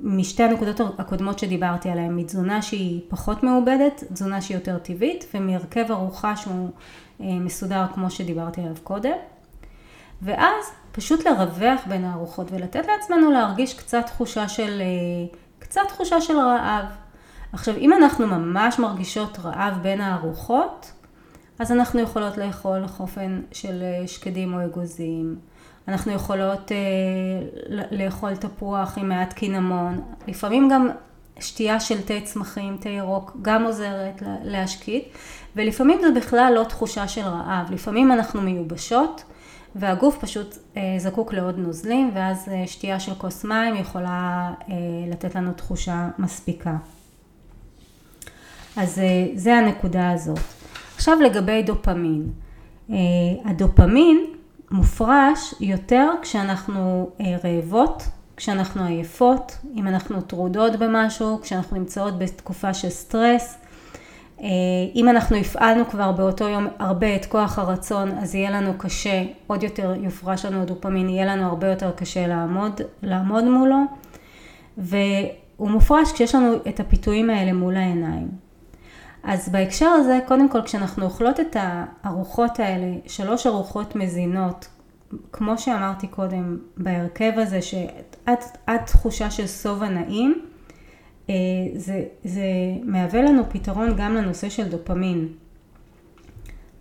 משתי 0.03 0.43
הנקודות 0.43 0.81
הקודמות 0.97 1.39
שדיברתי 1.39 1.89
עליהן, 1.89 2.15
מתזונה 2.15 2.61
שהיא 2.61 3.01
פחות 3.09 3.43
מעובדת, 3.43 4.03
תזונה 4.13 4.41
שהיא 4.41 4.57
יותר 4.57 4.77
טבעית, 4.77 5.25
ומהרכב 5.33 5.85
ארוחה 5.91 6.35
שהוא 6.37 6.69
אה, 7.21 7.25
מסודר 7.39 7.85
כמו 7.93 8.09
שדיברתי 8.09 8.61
עליו 8.61 8.75
קודם. 8.83 9.15
ואז 10.21 10.65
פשוט 10.91 11.27
לרווח 11.27 11.81
בין 11.87 12.05
הארוחות 12.05 12.51
ולתת 12.51 12.85
לעצמנו 12.87 13.31
להרגיש 13.31 13.73
קצת 13.73 14.05
תחושה 14.05 14.47
של, 14.47 14.81
אה, 14.81 15.37
קצת 15.59 15.81
תחושה 15.87 16.21
של 16.21 16.37
רעב. 16.37 16.85
עכשיו, 17.53 17.77
אם 17.77 17.93
אנחנו 17.93 18.27
ממש 18.27 18.79
מרגישות 18.79 19.39
רעב 19.43 19.73
בין 19.81 20.01
הארוחות, 20.01 20.91
אז 21.59 21.71
אנחנו 21.71 21.99
יכולות 21.99 22.37
לאכול 22.37 22.87
חופן 22.87 23.41
של 23.51 23.83
אה, 23.83 24.07
שקדים 24.07 24.53
או 24.53 24.65
אגוזים. 24.65 25.35
אנחנו 25.87 26.11
יכולות 26.11 26.71
אה, 26.71 26.77
לאכול 27.91 28.35
תפוח 28.35 28.97
עם 28.97 29.09
מעט 29.09 29.33
קינמון. 29.33 30.01
לפעמים 30.27 30.69
גם 30.69 30.89
שתייה 31.39 31.79
של 31.79 32.01
תה 32.01 32.13
צמחים, 32.23 32.77
תה 32.81 32.89
ירוק, 32.89 33.37
גם 33.41 33.63
עוזרת 33.63 34.23
להשקיט. 34.43 35.03
ולפעמים 35.55 35.99
זה 36.01 36.11
בכלל 36.19 36.53
לא 36.55 36.63
תחושה 36.63 37.07
של 37.07 37.21
רעב. 37.21 37.71
לפעמים 37.71 38.11
אנחנו 38.11 38.41
מיובשות. 38.41 39.23
והגוף 39.75 40.17
פשוט 40.17 40.57
אה, 40.77 40.95
זקוק 40.97 41.33
לעוד 41.33 41.57
נוזלים, 41.57 42.11
ואז 42.13 42.49
אה, 42.51 42.67
שתייה 42.67 42.99
של 42.99 43.15
כוס 43.15 43.43
מים 43.43 43.75
יכולה 43.75 44.53
אה, 44.69 44.75
לתת 45.11 45.35
לנו 45.35 45.53
תחושה 45.53 46.09
מספיקה. 46.17 46.75
אז 48.77 48.99
אה, 48.99 49.27
זה 49.35 49.55
הנקודה 49.55 50.11
הזאת. 50.11 50.39
עכשיו 50.95 51.17
לגבי 51.21 51.63
דופמין. 51.63 52.29
אה, 52.89 52.95
הדופמין 53.45 54.25
מופרש 54.71 55.55
יותר 55.59 56.09
כשאנחנו 56.21 57.09
אה, 57.21 57.35
רעבות, 57.43 58.03
כשאנחנו 58.37 58.83
עייפות, 58.85 59.57
אם 59.75 59.87
אנחנו 59.87 60.21
טרודות 60.21 60.75
במשהו, 60.75 61.39
כשאנחנו 61.41 61.77
נמצאות 61.77 62.19
בתקופה 62.19 62.73
של 62.73 62.89
סטרס. 62.89 63.57
אם 64.95 65.09
אנחנו 65.09 65.37
הפעלנו 65.37 65.85
כבר 65.89 66.11
באותו 66.11 66.47
יום 66.47 66.67
הרבה 66.79 67.15
את 67.15 67.25
כוח 67.25 67.59
הרצון, 67.59 68.11
אז 68.11 68.35
יהיה 68.35 68.51
לנו 68.51 68.73
קשה, 68.77 69.23
עוד 69.47 69.63
יותר 69.63 69.93
יופרש 69.99 70.45
לנו 70.45 70.61
הדופמין, 70.61 71.09
יהיה 71.09 71.25
לנו 71.25 71.47
הרבה 71.47 71.67
יותר 71.67 71.91
קשה 71.91 72.27
לעמוד, 72.27 72.81
לעמוד 73.03 73.43
מולו. 73.43 73.77
והוא 74.77 75.69
מופרש 75.69 76.11
כשיש 76.11 76.35
לנו 76.35 76.55
את 76.69 76.79
הפיתויים 76.79 77.29
האלה 77.29 77.53
מול 77.53 77.75
העיניים. 77.75 78.50
אז 79.23 79.49
בהקשר 79.49 79.85
הזה, 79.85 80.19
קודם 80.27 80.49
כל 80.49 80.61
כשאנחנו 80.61 81.05
אוכלות 81.05 81.39
את 81.39 81.55
הארוחות 81.59 82.59
האלה, 82.59 82.95
שלוש 83.07 83.47
ארוחות 83.47 83.95
מזינות, 83.95 84.67
כמו 85.31 85.57
שאמרתי 85.57 86.07
קודם, 86.07 86.57
בהרכב 86.77 87.31
הזה 87.35 87.61
שעד 87.61 88.81
תחושה 88.85 89.31
של 89.31 89.47
שובע 89.47 89.89
נעים, 89.89 90.45
אה, 91.29 91.35
זה, 91.75 92.03
זה 92.23 92.45
מהווה 92.83 93.21
לנו 93.21 93.43
פתרון 93.49 93.95
גם 93.97 94.15
לנושא 94.15 94.49
של 94.49 94.69
דופמין. 94.69 95.27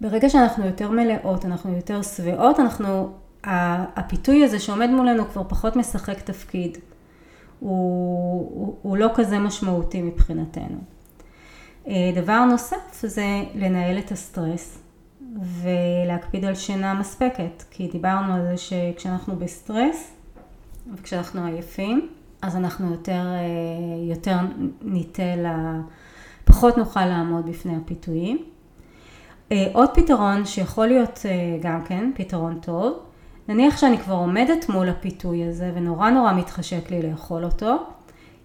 ברגע 0.00 0.30
שאנחנו 0.30 0.66
יותר 0.66 0.90
מלאות, 0.90 1.44
אנחנו 1.44 1.76
יותר 1.76 2.02
שבעות, 2.02 2.60
אנחנו, 2.60 3.12
הפיתוי 3.96 4.44
הזה 4.44 4.58
שעומד 4.58 4.90
מולנו 4.90 5.28
כבר 5.28 5.42
פחות 5.48 5.76
משחק 5.76 6.20
תפקיד. 6.20 6.78
הוא, 7.60 7.70
הוא, 8.54 8.76
הוא 8.82 8.96
לא 8.96 9.10
כזה 9.14 9.38
משמעותי 9.38 10.02
מבחינתנו. 10.02 10.78
אה, 11.88 12.10
דבר 12.14 12.44
נוסף 12.44 13.02
זה 13.02 13.42
לנהל 13.54 13.98
את 13.98 14.12
הסטרס 14.12 14.78
ולהקפיד 15.42 16.44
על 16.44 16.54
שינה 16.54 16.94
מספקת, 16.94 17.64
כי 17.70 17.88
דיברנו 17.88 18.34
על 18.34 18.42
זה 18.42 18.56
שכשאנחנו 18.56 19.36
בסטרס 19.36 20.12
וכשאנחנו 20.94 21.44
עייפים, 21.44 22.08
אז 22.42 22.56
אנחנו 22.56 22.90
יותר, 22.90 23.12
אה, 23.12 24.10
יותר 24.10 24.36
ניטה, 24.82 25.36
לה, 25.36 25.80
פחות 26.44 26.78
נוכל 26.78 27.04
לעמוד 27.04 27.46
בפני 27.46 27.76
הפיתויים. 27.76 28.38
אה, 29.52 29.66
עוד 29.72 29.88
פתרון 29.94 30.46
שיכול 30.46 30.86
להיות 30.86 31.18
גם 31.62 31.84
כן 31.84 32.10
פתרון 32.14 32.58
טוב, 32.62 32.98
נניח 33.48 33.76
שאני 33.76 33.98
כבר 33.98 34.14
עומדת 34.14 34.68
מול 34.68 34.88
הפיתוי 34.88 35.44
הזה 35.44 35.72
ונורא 35.74 36.10
נורא 36.10 36.32
מתחשק 36.32 36.90
לי 36.90 37.10
לאכול 37.10 37.44
אותו, 37.44 37.76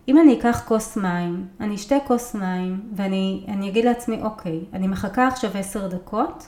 אם 0.08 0.18
אני 0.18 0.40
אקח 0.40 0.64
כוס 0.68 0.98
מים, 0.98 1.48
אני 1.60 1.76
אשתה 1.76 1.96
כוס 2.08 2.36
מים 2.36 2.90
ואני 2.96 3.70
אגיד 3.70 3.86
לעצמי, 3.86 4.22
אוקיי, 4.22 4.66
אני 4.74 4.88
מחכה 4.88 5.28
עכשיו 5.28 5.52
עשר 5.54 5.88
דקות 5.88 6.48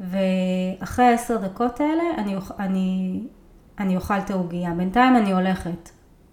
ואחרי 0.00 1.04
העשר 1.04 1.36
דקות 1.36 1.80
האלה 1.80 2.02
אני, 2.18 2.36
אני, 2.58 3.20
אני 3.78 3.96
אוכל 3.96 4.18
את 4.18 4.30
העוגייה. 4.30 4.72
בינתיים 4.74 5.16
אני 5.16 5.32
הולכת. 5.32 5.90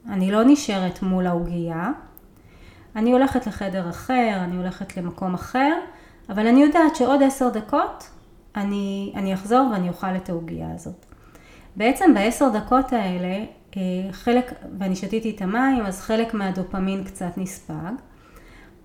אני 0.10 0.32
לא 0.32 0.43
נשארת 0.45 1.01
מול 1.01 1.27
העוגייה, 1.27 1.91
אני 2.95 3.12
הולכת 3.12 3.47
לחדר 3.47 3.89
אחר, 3.89 4.38
אני 4.43 4.56
הולכת 4.56 4.97
למקום 4.97 5.34
אחר, 5.34 5.73
אבל 6.29 6.47
אני 6.47 6.63
יודעת 6.63 6.95
שעוד 6.95 7.23
עשר 7.23 7.49
דקות 7.49 8.10
אני, 8.56 9.13
אני 9.15 9.34
אחזור 9.34 9.69
ואני 9.71 9.89
אוכל 9.89 10.15
את 10.15 10.29
העוגייה 10.29 10.67
הזאת. 10.75 11.06
בעצם 11.75 12.13
בעשר 12.13 12.49
דקות 12.49 12.93
האלה 12.93 13.45
חלק, 14.12 14.53
ואני 14.79 14.95
שתיתי 14.95 15.29
את 15.36 15.41
המים, 15.41 15.86
אז 15.86 16.01
חלק 16.01 16.33
מהדופמין 16.33 17.03
קצת 17.03 17.38
נספג. 17.38 17.93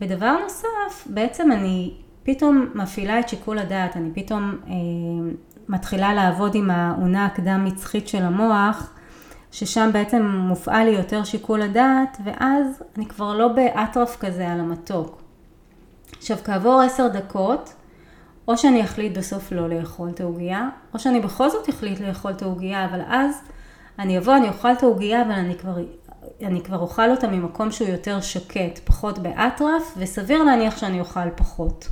ודבר 0.01 0.37
נוסף, 0.43 1.07
בעצם 1.07 1.53
אני 1.53 1.95
פתאום 2.23 2.67
מפעילה 2.75 3.21
את 3.21 3.29
שיקול 3.29 3.59
הדעת, 3.59 3.97
אני 3.97 4.11
פתאום 4.15 4.55
אה, 4.67 4.73
מתחילה 5.69 6.15
לעבוד 6.15 6.55
עם 6.55 6.71
העונה 6.71 7.27
הקדם 7.27 7.65
מצחית 7.65 8.09
של 8.09 8.23
המוח, 8.23 8.93
ששם 9.51 9.91
בעצם 9.93 10.27
מופעל 10.27 10.85
לי 10.89 10.97
יותר 10.97 11.25
שיקול 11.25 11.63
הדעת, 11.63 12.19
ואז 12.25 12.83
אני 12.97 13.07
כבר 13.07 13.35
לא 13.35 13.49
באטרף 13.49 14.17
כזה 14.21 14.49
על 14.49 14.61
המתוק. 14.61 15.23
עכשיו, 16.17 16.37
כעבור 16.45 16.81
עשר 16.81 17.09
דקות, 17.09 17.75
או 18.49 18.57
שאני 18.59 18.85
אחליט 18.85 19.19
בסוף 19.19 19.53
לא 19.53 19.69
לאכול 19.69 20.09
את 20.09 20.21
העוגייה, 20.21 20.69
או 20.95 20.99
שאני 20.99 21.21
בכל 21.21 21.51
זאת 21.51 21.69
אחליט 21.69 22.01
לאכול 22.01 22.31
את 22.31 22.43
העוגייה, 22.43 22.85
אבל 22.85 23.01
אז 23.09 23.43
אני 23.99 24.19
אבוא, 24.19 24.37
אני 24.37 24.49
אוכל 24.49 24.73
את 24.73 24.83
העוגייה, 24.83 25.23
אבל 25.23 25.33
אני 25.33 25.55
כבר, 25.55 25.77
אני 26.43 26.63
כבר 26.63 26.79
אוכל 26.79 27.11
אותה 27.11 27.29
ממקום 27.29 27.71
שהוא 27.71 27.89
יותר 27.89 28.21
שקט, 28.21 28.79
פחות 28.85 29.19
באטרף, 29.19 29.95
וסביר 29.97 30.43
להניח 30.43 30.79
שאני 30.79 31.01
אוכל 31.01 31.31
פחות 31.37 31.89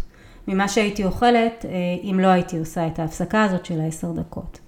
ממה 0.48 0.68
שהייתי 0.68 1.04
אוכלת 1.04 1.64
אה, 1.64 1.70
אם 2.10 2.20
לא 2.20 2.26
הייתי 2.26 2.58
עושה 2.58 2.86
את 2.86 2.98
ההפסקה 2.98 3.44
הזאת 3.44 3.66
של 3.66 3.80
העשר 3.80 4.12
דקות. 4.12 4.58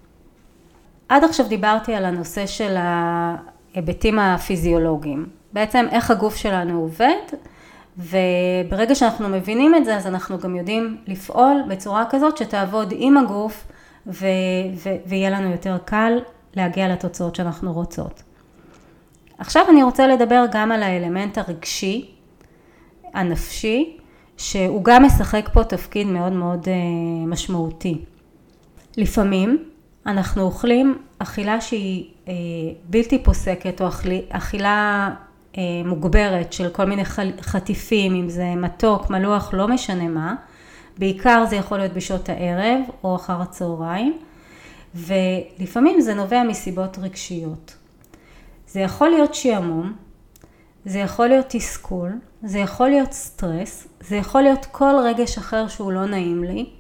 עד 1.09 1.25
עכשיו 1.25 1.49
דיברתי 1.49 1.95
על 1.95 2.05
הנושא 2.05 2.47
של 2.47 2.77
ההיבטים 2.79 4.19
הפיזיולוגיים. 4.19 5.27
בעצם 5.53 5.87
איך 5.91 6.11
הגוף 6.11 6.37
שלנו 6.37 6.81
עובד, 6.81 7.39
וברגע 7.99 8.95
שאנחנו 8.95 9.29
מבינים 9.29 9.75
את 9.75 9.85
זה, 9.85 9.97
אז 9.97 10.07
אנחנו 10.07 10.39
גם 10.39 10.57
יודעים 10.57 10.97
לפעול 11.07 11.63
בצורה 11.69 12.05
כזאת 12.11 12.37
שתעבוד 12.37 12.95
עם 12.97 13.17
הגוף, 13.17 13.67
ו- 14.07 14.27
ו- 14.75 14.97
ויהיה 15.07 15.31
לנו 15.31 15.51
יותר 15.51 15.79
קל 15.85 16.19
להגיע 16.59 16.89
לתוצאות 16.89 17.35
שאנחנו 17.35 17.73
רוצות. 17.73 18.23
עכשיו 19.39 19.65
אני 19.71 19.83
רוצה 19.83 20.07
לדבר 20.07 20.45
גם 20.53 20.73
על 20.73 20.83
האלמנט 20.83 21.39
הרגשי, 21.39 22.11
הנפשי, 23.15 23.97
שהוא 24.37 24.85
גם 24.85 25.05
משחק 25.05 25.49
פה 25.53 25.65
תפקיד 25.65 26.07
מאוד 26.07 26.33
מאוד 26.33 26.69
אה, 26.69 26.75
משמעותי. 27.27 28.05
לפעמים 28.97 29.65
אנחנו 30.07 30.43
אוכלים 30.43 30.99
אכילה 31.19 31.61
שהיא 31.61 32.05
אה, 32.29 32.35
בלתי 32.85 33.23
פוסקת 33.23 33.81
או 33.81 33.89
אכילה 34.31 35.11
אה, 35.57 35.63
מוגברת 35.85 36.53
של 36.53 36.69
כל 36.69 36.85
מיני 36.85 37.05
חטיפים, 37.41 38.15
אם 38.15 38.29
זה 38.29 38.55
מתוק, 38.57 39.11
מלוח, 39.11 39.55
לא 39.55 39.69
משנה 39.69 40.09
מה, 40.09 40.35
בעיקר 40.99 41.45
זה 41.49 41.57
יכול 41.57 41.79
להיות 41.79 41.93
בשעות 41.93 42.29
הערב 42.29 42.81
או 43.05 43.17
אחר 43.17 43.43
הצהריים, 43.43 44.19
ולפעמים 45.07 46.01
זה 46.01 46.15
נובע 46.15 46.43
מסיבות 46.43 46.99
רגשיות. 46.99 47.77
זה 48.69 48.81
יכול 48.81 49.09
להיות 49.09 49.35
שעמום, 49.35 49.93
זה 50.85 50.99
יכול 50.99 51.27
להיות 51.27 51.47
תסכול, 51.49 52.13
זה 52.43 52.59
יכול 52.59 52.89
להיות 52.89 53.13
סטרס, 53.13 53.89
זה 54.01 54.17
יכול 54.17 54.43
להיות 54.43 54.67
כל 54.73 54.95
רגש 55.05 55.39
אחר 55.39 55.69
שהוא 55.69 55.93
לא 55.93 56.07
נעים 56.07 56.45
לי, 56.45 56.71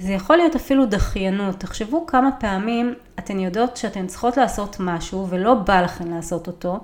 זה 0.00 0.12
יכול 0.12 0.36
להיות 0.36 0.56
אפילו 0.56 0.86
דחיינות. 0.86 1.60
תחשבו 1.60 2.06
כמה 2.06 2.30
פעמים 2.32 2.94
אתן 3.18 3.38
יודעות 3.38 3.76
שאתן 3.76 4.06
צריכות 4.06 4.36
לעשות 4.36 4.76
משהו 4.80 5.26
ולא 5.28 5.54
בא 5.54 5.80
לכן 5.80 6.08
לעשות 6.08 6.46
אותו, 6.46 6.80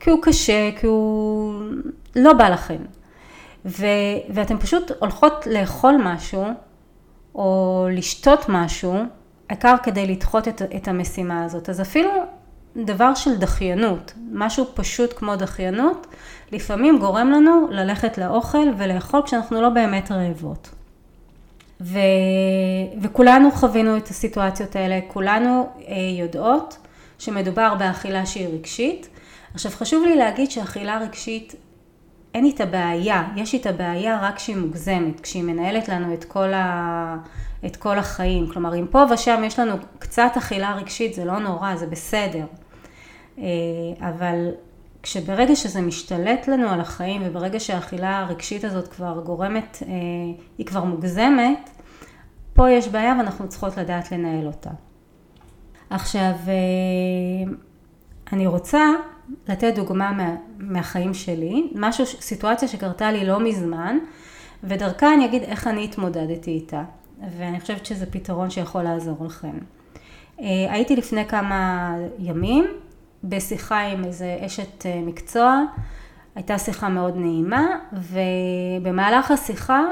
כי 0.00 0.10
הוא 0.10 0.22
קשה, 0.22 0.70
כי 0.80 0.86
הוא 0.86 1.54
לא 2.16 2.32
בא 2.32 2.48
לכן. 2.48 2.82
ו, 3.66 3.86
ואתן 4.34 4.58
פשוט 4.58 4.90
הולכות 5.00 5.46
לאכול 5.46 5.96
משהו, 6.04 6.44
או 7.34 7.86
לשתות 7.92 8.44
משהו, 8.48 8.94
העיקר 9.48 9.74
כדי 9.82 10.06
לדחות 10.06 10.48
את, 10.48 10.62
את 10.76 10.88
המשימה 10.88 11.44
הזאת. 11.44 11.68
אז 11.68 11.80
אפילו 11.80 12.10
דבר 12.76 13.14
של 13.14 13.36
דחיינות, 13.36 14.12
משהו 14.32 14.66
פשוט 14.74 15.18
כמו 15.18 15.36
דחיינות, 15.36 16.06
לפעמים 16.52 16.98
גורם 16.98 17.30
לנו 17.30 17.68
ללכת 17.70 18.18
לאוכל 18.18 18.68
ולאכול 18.78 19.22
כשאנחנו 19.24 19.62
לא 19.62 19.68
באמת 19.68 20.12
רעבות. 20.12 20.70
ו... 21.80 21.98
וכולנו 23.02 23.50
חווינו 23.50 23.96
את 23.96 24.08
הסיטואציות 24.08 24.76
האלה, 24.76 25.00
כולנו 25.08 25.68
אה, 25.88 25.94
יודעות 26.18 26.78
שמדובר 27.18 27.74
באכילה 27.74 28.26
שהיא 28.26 28.48
רגשית. 28.48 29.08
עכשיו 29.54 29.72
חשוב 29.72 30.04
לי 30.04 30.16
להגיד 30.16 30.50
שאכילה 30.50 30.98
רגשית 30.98 31.54
אין 32.34 32.44
איתה 32.44 32.66
בעיה, 32.66 33.22
יש 33.36 33.54
איתה 33.54 33.72
בעיה 33.72 34.18
רק 34.22 34.36
כשהיא 34.36 34.56
מוגזמת, 34.56 35.20
כשהיא 35.20 35.42
מנהלת 35.42 35.88
לנו 35.88 36.14
את 36.14 36.24
כל, 36.24 36.52
ה... 36.52 37.16
את 37.66 37.76
כל 37.76 37.98
החיים. 37.98 38.48
כלומר, 38.52 38.74
אם 38.74 38.86
פה 38.90 39.04
ושם 39.10 39.42
יש 39.46 39.58
לנו 39.58 39.74
קצת 39.98 40.32
אכילה 40.38 40.74
רגשית, 40.74 41.14
זה 41.14 41.24
לא 41.24 41.38
נורא, 41.38 41.76
זה 41.76 41.86
בסדר. 41.86 42.46
אה, 43.38 43.44
אבל 44.00 44.50
כשברגע 45.02 45.56
שזה 45.56 45.80
משתלט 45.80 46.48
לנו 46.48 46.68
על 46.68 46.80
החיים 46.80 47.22
וברגע 47.24 47.60
שהאכילה 47.60 48.18
הרגשית 48.18 48.64
הזאת 48.64 48.88
כבר 48.88 49.20
גורמת, 49.24 49.82
אה, 49.82 49.92
היא 50.58 50.66
כבר 50.66 50.84
מוגזמת, 50.84 51.70
פה 52.54 52.70
יש 52.70 52.88
בעיה 52.88 53.14
ואנחנו 53.18 53.48
צריכות 53.48 53.76
לדעת 53.76 54.12
לנהל 54.12 54.46
אותה. 54.46 54.70
עכשיו, 55.90 56.32
אה, 56.48 57.52
אני 58.32 58.46
רוצה 58.46 58.80
לתת 59.48 59.72
דוגמה 59.74 60.12
מה, 60.12 60.34
מהחיים 60.58 61.14
שלי, 61.14 61.70
משהו, 61.74 62.06
סיטואציה 62.06 62.68
שקרתה 62.68 63.12
לי 63.12 63.26
לא 63.26 63.40
מזמן, 63.40 63.98
ודרכה 64.64 65.14
אני 65.14 65.24
אגיד 65.24 65.42
איך 65.42 65.66
אני 65.66 65.84
התמודדתי 65.84 66.50
איתה, 66.50 66.82
ואני 67.38 67.60
חושבת 67.60 67.86
שזה 67.86 68.06
פתרון 68.06 68.50
שיכול 68.50 68.82
לעזור 68.82 69.26
לכם. 69.26 69.58
הייתי 70.38 70.96
לפני 70.96 71.28
כמה 71.28 71.90
ימים 72.18 72.64
בשיחה 73.24 73.80
עם 73.80 74.04
איזה 74.04 74.38
אשת 74.40 74.86
אה, 74.86 75.00
מקצוע, 75.06 75.62
הייתה 76.34 76.58
שיחה 76.58 76.88
מאוד 76.88 77.16
נעימה, 77.16 77.66
ובמהלך 77.92 79.30
השיחה 79.30 79.84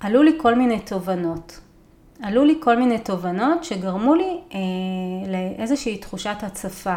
עלו 0.00 0.22
לי 0.22 0.32
כל 0.38 0.54
מיני 0.54 0.80
תובנות. 0.80 1.60
עלו 2.22 2.44
לי 2.44 2.54
כל 2.60 2.76
מיני 2.76 2.98
תובנות 2.98 3.64
שגרמו 3.64 4.14
לי 4.14 4.40
אה, 4.54 4.58
לאיזושהי 5.28 5.98
תחושת 5.98 6.36
הצפה, 6.42 6.96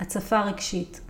הצפה 0.00 0.40
רגשית. 0.40 1.00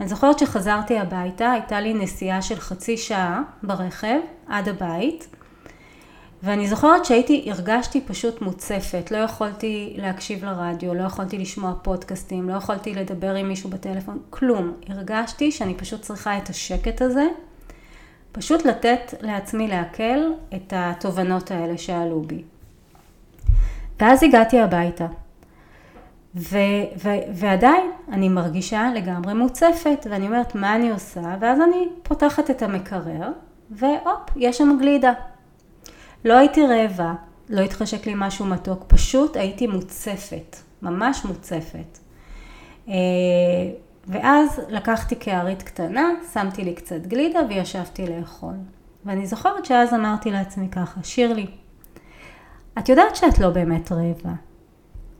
אני 0.00 0.08
זוכרת 0.08 0.38
שחזרתי 0.38 0.98
הביתה, 0.98 1.52
הייתה 1.52 1.80
לי 1.80 1.94
נסיעה 1.94 2.42
של 2.42 2.60
חצי 2.60 2.96
שעה 2.96 3.42
ברכב 3.62 4.18
עד 4.48 4.68
הבית, 4.68 5.28
ואני 6.42 6.68
זוכרת 6.68 7.04
שהייתי, 7.04 7.50
הרגשתי 7.50 8.00
פשוט 8.00 8.42
מוצפת, 8.42 9.10
לא 9.10 9.16
יכולתי 9.16 9.94
להקשיב 9.96 10.44
לרדיו, 10.44 10.94
לא 10.94 11.02
יכולתי 11.02 11.38
לשמוע 11.38 11.72
פודקאסטים, 11.82 12.48
לא 12.48 12.54
יכולתי 12.54 12.94
לדבר 12.94 13.34
עם 13.34 13.48
מישהו 13.48 13.70
בטלפון, 13.70 14.18
כלום. 14.30 14.72
הרגשתי 14.88 15.52
שאני 15.52 15.74
פשוט 15.74 16.00
צריכה 16.00 16.38
את 16.38 16.48
השקט 16.48 17.02
הזה, 17.02 17.26
פשוט 18.32 18.66
לתת 18.66 19.14
לעצמי 19.20 19.68
לעכל 19.68 20.32
את 20.54 20.72
התובנות 20.76 21.50
האלה 21.50 21.78
שעלו 21.78 22.22
בי. 22.22 22.42
ואז 24.00 24.22
הגעתי 24.22 24.60
הביתה, 24.60 25.06
ו- 26.36 26.84
ו- 27.04 27.32
ועדיין 27.34 27.90
אני 28.12 28.28
מרגישה 28.28 28.90
לגמרי 28.94 29.34
מוצפת, 29.34 30.06
ואני 30.10 30.26
אומרת, 30.26 30.54
מה 30.54 30.74
אני 30.74 30.90
עושה? 30.90 31.36
ואז 31.40 31.60
אני 31.60 31.88
פותחת 32.02 32.50
את 32.50 32.62
המקרר, 32.62 33.32
והופ, 33.70 34.30
יש 34.36 34.58
שם 34.58 34.76
גלידה. 34.80 35.12
לא 36.24 36.34
הייתי 36.38 36.66
רעבה, 36.66 37.14
לא 37.48 37.60
התחשק 37.60 38.06
לי 38.06 38.12
משהו 38.16 38.46
מתוק, 38.46 38.84
פשוט 38.86 39.36
הייתי 39.36 39.66
מוצפת, 39.66 40.56
ממש 40.82 41.24
מוצפת. 41.24 41.98
אה, 42.88 42.94
ואז 44.06 44.60
לקחתי 44.68 45.16
קערית 45.16 45.62
קטנה, 45.62 46.10
שמתי 46.32 46.64
לי 46.64 46.74
קצת 46.74 47.00
גלידה 47.06 47.38
וישבתי 47.48 48.06
לאכול. 48.06 48.54
ואני 49.04 49.26
זוכרת 49.26 49.64
שאז 49.64 49.94
אמרתי 49.94 50.30
לעצמי 50.30 50.68
ככה, 50.68 51.00
שירלי, 51.02 51.46
את 52.78 52.88
יודעת 52.88 53.16
שאת 53.16 53.38
לא 53.38 53.50
באמת 53.50 53.92
רעבה. 53.92 54.34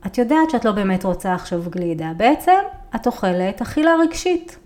את 0.05 0.17
יודעת 0.17 0.49
שאת 0.49 0.65
לא 0.65 0.71
באמת 0.71 1.05
רוצה 1.05 1.33
עכשיו 1.33 1.63
גלידה. 1.69 2.11
בעצם 2.17 2.51
את 2.95 3.07
אוכלת 3.07 3.61
אכילה 3.61 3.95
רגשית. 4.01 4.57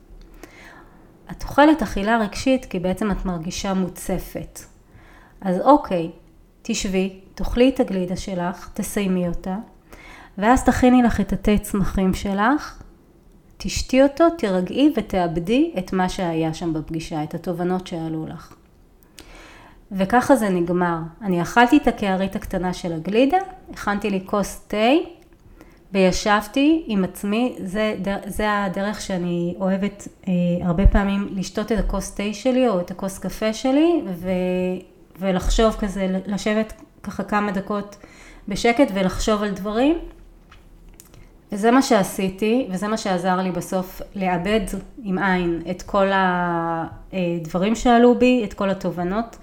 את 1.31 1.43
אוכלת 1.43 1.81
אכילה 1.81 2.17
רגשית 2.17 2.65
כי 2.65 2.79
בעצם 2.79 3.11
את 3.11 3.25
מרגישה 3.25 3.73
מוצפת. 3.73 4.59
אז 5.41 5.59
אוקיי, 5.59 6.11
תשבי, 6.61 7.19
תאכלי 7.35 7.69
את 7.69 7.79
הגלידה 7.79 8.15
שלך, 8.15 8.69
תסיימי 8.73 9.27
אותה, 9.27 9.55
ואז 10.37 10.63
תכיני 10.63 11.03
לך 11.03 11.21
את 11.21 11.33
התה 11.33 11.57
צמחים 11.57 12.13
שלך, 12.13 12.83
תשתי 13.57 14.03
אותו, 14.03 14.29
תירגעי 14.29 14.93
ותאבדי 14.97 15.73
את 15.77 15.93
מה 15.93 16.09
שהיה 16.09 16.53
שם 16.53 16.73
בפגישה, 16.73 17.23
את 17.23 17.33
התובנות 17.33 17.87
שעלו 17.87 18.25
לך. 18.27 18.53
וככה 19.91 20.35
זה 20.35 20.49
נגמר. 20.49 20.97
אני 21.21 21.41
אכלתי 21.41 21.77
את 21.77 21.87
הקערית 21.87 22.35
הקטנה 22.35 22.73
של 22.73 22.93
הגלידה, 22.93 23.37
הכנתי 23.73 24.09
לי 24.09 24.21
כוס 24.25 24.59
תה 24.67 24.87
וישבתי 25.93 26.83
עם 26.87 27.03
עצמי, 27.03 27.55
זה, 27.63 27.95
זה 28.25 28.63
הדרך 28.63 29.01
שאני 29.01 29.55
אוהבת 29.59 30.07
אה, 30.27 30.33
הרבה 30.61 30.87
פעמים 30.87 31.27
לשתות 31.31 31.71
את 31.71 31.79
הכוס 31.79 32.15
תה 32.15 32.33
שלי 32.33 32.67
או 32.67 32.79
את 32.79 32.91
הכוס 32.91 33.19
קפה 33.19 33.53
שלי 33.53 34.01
ו, 34.07 34.29
ולחשוב 35.19 35.75
כזה, 35.79 36.19
לשבת 36.25 36.73
ככה 37.03 37.23
כמה 37.23 37.51
דקות 37.51 37.97
בשקט 38.47 38.91
ולחשוב 38.93 39.43
על 39.43 39.49
דברים. 39.49 39.97
וזה 41.51 41.71
מה 41.71 41.81
שעשיתי, 41.81 42.67
וזה 42.71 42.87
מה 42.87 42.97
שעזר 42.97 43.37
לי 43.37 43.51
בסוף 43.51 44.01
לאבד 44.15 44.61
עם 45.03 45.17
עין 45.17 45.61
את 45.69 45.81
כל 45.81 46.07
הדברים 46.13 47.75
שעלו 47.75 48.15
בי, 48.19 48.41
את 48.43 48.53
כל 48.53 48.69
התובנות 48.69 49.37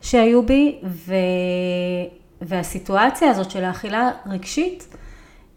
שהיו 0.00 0.42
בי, 0.42 0.78
ו... 0.84 1.14
והסיטואציה 2.42 3.30
הזאת 3.30 3.50
של 3.50 3.64
האכילה 3.64 4.10
רגשית 4.26 4.96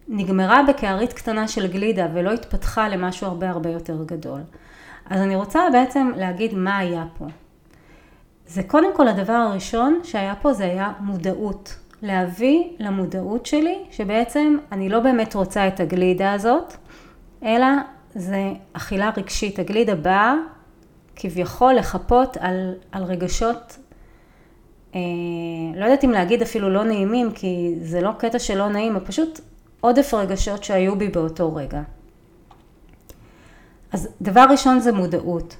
נגמרה 0.08 0.62
בקערית 0.68 1.12
קטנה 1.12 1.48
של 1.48 1.66
גלידה 1.66 2.06
ולא 2.14 2.32
התפתחה 2.32 2.88
למשהו 2.88 3.26
הרבה 3.26 3.50
הרבה 3.50 3.70
יותר 3.70 4.04
גדול. 4.04 4.40
אז 5.10 5.20
אני 5.20 5.36
רוצה 5.36 5.60
בעצם 5.72 6.10
להגיד 6.16 6.54
מה 6.54 6.78
היה 6.78 7.04
פה. 7.18 7.24
זה 8.46 8.62
קודם 8.62 8.96
כל 8.96 9.08
הדבר 9.08 9.32
הראשון 9.32 10.00
שהיה 10.04 10.34
פה 10.34 10.52
זה 10.52 10.64
היה 10.64 10.92
מודעות. 11.00 11.76
להביא 12.02 12.64
למודעות 12.78 13.46
שלי 13.46 13.78
שבעצם 13.90 14.56
אני 14.72 14.88
לא 14.88 15.00
באמת 15.00 15.34
רוצה 15.34 15.68
את 15.68 15.80
הגלידה 15.80 16.32
הזאת, 16.32 16.74
אלא 17.42 17.66
זה 18.14 18.52
אכילה 18.72 19.10
רגשית. 19.16 19.58
הגלידה 19.58 19.94
באה 19.94 20.34
כביכול 21.16 21.74
לחפות 21.74 22.36
על, 22.40 22.74
על 22.92 23.02
רגשות, 23.04 23.78
אה, 24.94 25.00
לא 25.76 25.84
יודעת 25.84 26.04
אם 26.04 26.10
להגיד 26.10 26.42
אפילו 26.42 26.70
לא 26.70 26.84
נעימים, 26.84 27.32
כי 27.32 27.74
זה 27.82 28.00
לא 28.00 28.10
קטע 28.18 28.38
שלא 28.38 28.68
נעים, 28.68 28.96
פשוט 29.06 29.40
עודף 29.80 30.14
רגשות 30.14 30.64
שהיו 30.64 30.98
בי 30.98 31.08
באותו 31.08 31.54
רגע. 31.54 31.82
אז 33.92 34.08
דבר 34.22 34.46
ראשון 34.50 34.80
זה 34.80 34.92
מודעות. 34.92 35.56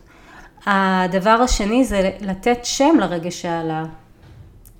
הדבר 0.67 1.31
השני 1.31 1.85
זה 1.85 2.11
לתת 2.21 2.59
שם 2.63 2.97
לרגש 3.01 3.43
שעלה 3.43 3.85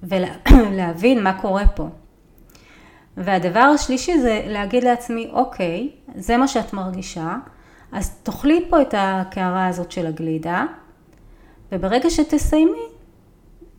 ולהבין 0.03 1.23
מה 1.23 1.41
קורה 1.41 1.69
פה. 1.69 1.89
והדבר 3.17 3.61
השלישי 3.61 4.19
זה 4.19 4.43
להגיד 4.47 4.85
לעצמי, 4.85 5.29
אוקיי, 5.33 5.91
זה 6.15 6.37
מה 6.37 6.49
שאת 6.49 6.73
מרגישה, 6.73 7.37
אז 7.93 8.11
תאכלי 8.23 8.67
פה 8.71 8.83
את 8.83 8.95
הקערה 8.99 9.67
הזאת 9.67 9.93
של 9.93 10.07
הגלידה, 10.07 10.65
וברגע 11.73 12.11
שתסיימי, 12.11 12.79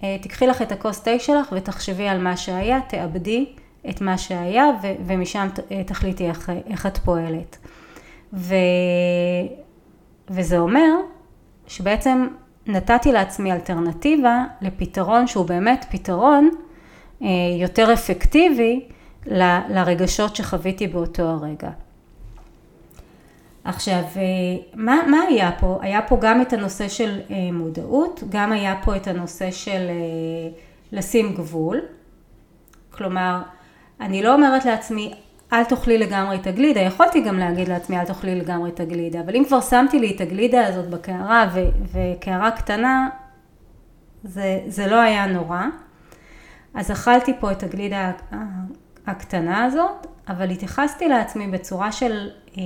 אה, 0.03 0.17
תקחי 0.21 0.47
לך 0.47 0.61
את 0.61 0.71
הכוס 0.71 1.01
תה 1.01 1.19
שלך 1.19 1.47
ותחשבי 1.51 2.07
על 2.07 2.21
מה 2.21 2.37
שהיה, 2.37 2.79
תאבדי 2.89 3.53
את 3.89 4.01
מה 4.01 4.17
שהיה, 4.17 4.65
ו- 4.83 4.95
ומשם 5.05 5.47
אה, 5.71 5.83
תחליטי 5.83 6.27
איך, 6.27 6.51
איך 6.67 6.85
את 6.85 6.97
פועלת. 6.97 7.57
ו- 8.33 8.55
וזה 10.29 10.57
אומר 10.57 10.95
שבעצם 11.67 12.27
נתתי 12.67 13.11
לעצמי 13.11 13.51
אלטרנטיבה 13.51 14.45
לפתרון 14.61 15.27
שהוא 15.27 15.45
באמת 15.45 15.85
פתרון 15.89 16.49
אה, 17.21 17.27
יותר 17.59 17.93
אפקטיבי 17.93 18.85
ל, 19.25 19.43
לרגשות 19.69 20.35
שחוויתי 20.35 20.87
באותו 20.87 21.23
הרגע. 21.23 21.69
עכשיו, 23.63 24.03
אה, 24.15 24.21
מה, 24.73 24.95
מה 25.07 25.17
היה 25.29 25.51
פה? 25.59 25.79
היה 25.81 26.01
פה 26.01 26.17
גם 26.21 26.41
את 26.41 26.53
הנושא 26.53 26.87
של 26.87 27.19
מודעות, 27.53 28.23
גם 28.29 28.51
היה 28.51 28.75
פה 28.83 28.95
את 28.95 29.07
הנושא 29.07 29.51
של 29.51 29.89
לשים 30.91 31.33
גבול, 31.33 31.81
כלומר, 32.89 33.41
אני 34.01 34.23
לא 34.23 34.33
אומרת 34.33 34.65
לעצמי, 34.65 35.13
אל 35.53 35.63
תאכלי 35.63 35.97
לגמרי 35.97 36.35
את 36.35 36.47
הגלידה, 36.47 36.79
יכולתי 36.79 37.21
גם 37.21 37.39
להגיד 37.39 37.67
לעצמי, 37.67 37.99
אל 37.99 38.05
תאכלי 38.05 38.35
לגמרי 38.35 38.69
את 38.69 38.79
הגלידה, 38.79 39.19
אבל 39.19 39.35
אם 39.35 39.43
כבר 39.47 39.61
שמתי 39.61 39.99
לי 39.99 40.15
את 40.15 40.21
הגלידה 40.21 40.67
הזאת 40.67 40.89
בקערה, 40.89 41.49
וקערה 41.93 42.51
קטנה, 42.51 43.09
זה, 44.23 44.59
זה 44.67 44.87
לא 44.87 44.95
היה 44.95 45.27
נורא. 45.27 45.61
אז 46.73 46.91
אכלתי 46.91 47.33
פה 47.39 47.51
את 47.51 47.63
הגלידה 47.63 48.11
הקטנה 49.07 49.63
הזאת, 49.63 50.07
אבל 50.27 50.49
התייחסתי 50.49 51.07
לעצמי 51.07 51.47
בצורה 51.47 51.91
של, 51.91 52.29
אה, 52.57 52.63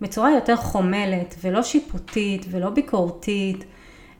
בצורה 0.00 0.30
יותר 0.30 0.56
חומלת 0.56 1.34
ולא 1.40 1.62
שיפוטית 1.62 2.46
ולא 2.50 2.70
ביקורתית, 2.70 3.64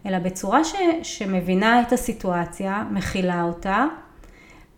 אלא 0.07 0.19
בצורה 0.19 0.65
ש, 0.65 0.75
שמבינה 1.03 1.81
את 1.81 1.93
הסיטואציה, 1.93 2.85
מכילה 2.91 3.43
אותה, 3.43 3.87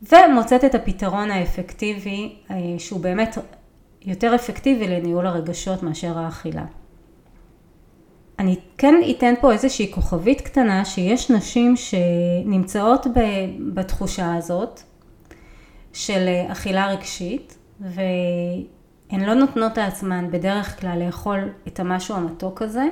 ומוצאת 0.03 0.65
את 0.65 0.75
הפתרון 0.75 1.31
האפקטיבי, 1.31 2.37
אה, 2.51 2.57
שהוא 2.79 3.01
באמת 3.01 3.39
יותר 4.03 4.35
אפקטיבי 4.35 4.89
לניהול 4.89 5.27
הרגשות 5.27 5.83
מאשר 5.83 6.19
האכילה. 6.19 6.65
אני 8.39 8.57
כן 8.79 8.95
אתן 9.11 9.35
פה 9.41 9.53
איזושהי 9.53 9.93
כוכבית 9.93 10.41
קטנה 10.41 10.85
שיש 10.85 11.31
נשים 11.31 11.75
שנמצאות 11.77 13.07
בתחושה 13.75 14.35
הזאת 14.35 14.81
של 15.93 16.29
אכילה 16.49 16.89
רגשית 16.89 17.59
והן 17.81 19.21
לא 19.21 19.35
נותנות 19.35 19.77
לעצמן 19.77 20.31
בדרך 20.31 20.81
כלל 20.81 21.03
לאכול 21.07 21.49
את 21.69 21.81
המשהו 21.81 22.17
המתוק 22.17 22.63
הזה 22.63 22.85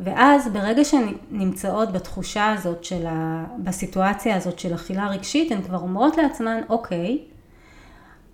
ואז 0.00 0.48
ברגע 0.52 0.84
שהן 0.84 1.12
נמצאות 1.30 1.92
בתחושה 1.92 2.52
הזאת 2.52 2.84
של 2.84 3.06
ה... 3.06 3.44
בסיטואציה 3.58 4.36
הזאת 4.36 4.58
של 4.58 4.74
אכילה 4.74 5.08
רגשית 5.08 5.52
הן 5.52 5.62
כבר 5.62 5.78
אומרות 5.78 6.16
לעצמן 6.16 6.60
אוקיי 6.68 7.18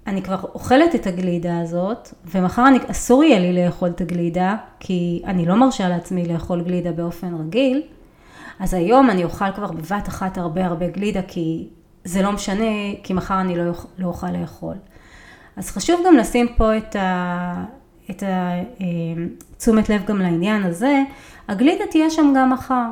אני 0.06 0.22
כבר 0.22 0.40
אוכלת 0.42 0.94
את 0.94 1.06
הגלידה 1.06 1.60
הזאת, 1.60 2.08
ומחר 2.24 2.68
אני, 2.68 2.78
אסור 2.90 3.24
יהיה 3.24 3.38
לי 3.38 3.64
לאכול 3.64 3.88
את 3.88 4.00
הגלידה, 4.00 4.56
כי 4.80 5.22
אני 5.26 5.46
לא 5.46 5.54
מרשה 5.54 5.88
לעצמי 5.88 6.26
לאכול 6.28 6.62
גלידה 6.62 6.92
באופן 6.92 7.34
רגיל, 7.34 7.82
אז 8.60 8.74
היום 8.74 9.10
אני 9.10 9.24
אוכל 9.24 9.52
כבר 9.52 9.72
בבת 9.72 10.08
אחת 10.08 10.38
הרבה 10.38 10.66
הרבה 10.66 10.88
גלידה, 10.88 11.22
כי 11.22 11.68
זה 12.04 12.22
לא 12.22 12.32
משנה, 12.32 12.64
כי 13.02 13.12
מחר 13.12 13.40
אני 13.40 13.56
לא, 13.56 13.64
לא 13.98 14.06
אוכל 14.06 14.30
לאכול. 14.30 14.74
אז 15.56 15.70
חשוב 15.70 16.00
גם 16.06 16.16
לשים 16.16 16.48
פה 16.56 16.76
את 16.76 16.96
ה... 16.96 17.64
את 18.10 18.22
התשומת 19.56 19.90
אה, 19.90 19.96
לב 19.96 20.04
גם 20.04 20.18
לעניין 20.18 20.62
הזה, 20.62 21.02
הגלידה 21.48 21.84
תהיה 21.90 22.10
שם 22.10 22.32
גם 22.36 22.52
מחר. 22.52 22.88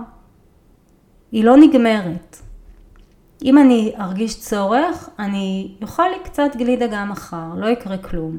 היא 1.33 1.45
לא 1.45 1.57
נגמרת. 1.57 2.37
אם 3.45 3.59
אני 3.59 3.93
ארגיש 3.99 4.41
צורך, 4.41 5.09
אני 5.19 5.75
אוכל 5.83 6.09
לי 6.09 6.25
קצת 6.25 6.57
גלידה 6.57 6.87
גם 6.87 7.09
מחר, 7.09 7.55
לא 7.57 7.67
יקרה 7.67 7.99
כלום. 7.99 8.39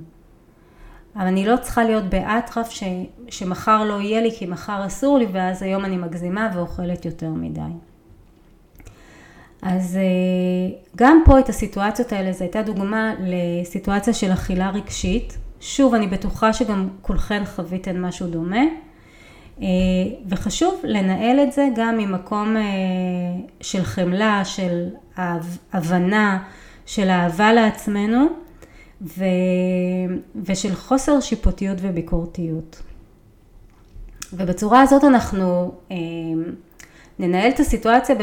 אבל 1.16 1.26
אני 1.28 1.46
לא 1.46 1.58
צריכה 1.58 1.84
להיות 1.84 2.04
באטרף 2.04 2.70
ש, 2.70 2.84
שמחר 3.30 3.84
לא 3.84 4.02
יהיה 4.02 4.22
לי 4.22 4.32
כי 4.38 4.46
מחר 4.46 4.86
אסור 4.86 5.18
לי 5.18 5.28
ואז 5.32 5.64
היום 5.64 5.86
אני 5.86 5.98
מגזימה 5.98 6.50
ואוכלת 6.54 7.06
יותר 7.06 7.30
מדי. 7.30 7.62
אז 9.62 9.98
אה, 9.98 10.78
גם 10.96 11.22
פה 11.26 11.40
את 11.40 11.50
הסיטואציות 11.50 12.12
האלה, 12.12 12.32
זו 12.32 12.44
הייתה 12.44 12.62
דוגמה 12.62 13.14
לסיטואציה 13.20 14.14
של 14.14 14.34
אכילה 14.34 14.70
רגשית. 14.70 15.38
שוב, 15.60 15.94
אני 15.94 16.08
בטוחה 16.08 16.54
שגם 16.54 16.88
כולכן 17.02 17.46
חוויתן 17.46 18.02
משהו 18.02 18.28
דומה. 18.28 18.62
אה, 19.62 19.68
וחשוב 20.30 20.82
לנהל 20.84 21.40
את 21.40 21.52
זה 21.52 21.68
גם 21.76 21.98
ממקום 21.98 22.58
אה, 22.58 22.62
של 23.62 23.84
חמלה, 23.84 24.46
של 24.46 24.88
הבנה, 25.74 26.44
של 26.86 27.10
אהבה 27.10 27.54
לעצמנו 27.54 28.28
ו... 29.02 29.24
ושל 30.46 30.76
חוסר 30.76 31.20
שיפוטיות 31.20 31.78
וביקורתיות. 31.82 32.82
ובצורה 34.34 34.82
הזאת 34.82 35.04
אנחנו 35.04 35.72
אה, 35.92 35.96
ננהל 37.20 37.52
את 37.52 37.60
הסיטואציה 37.60 38.16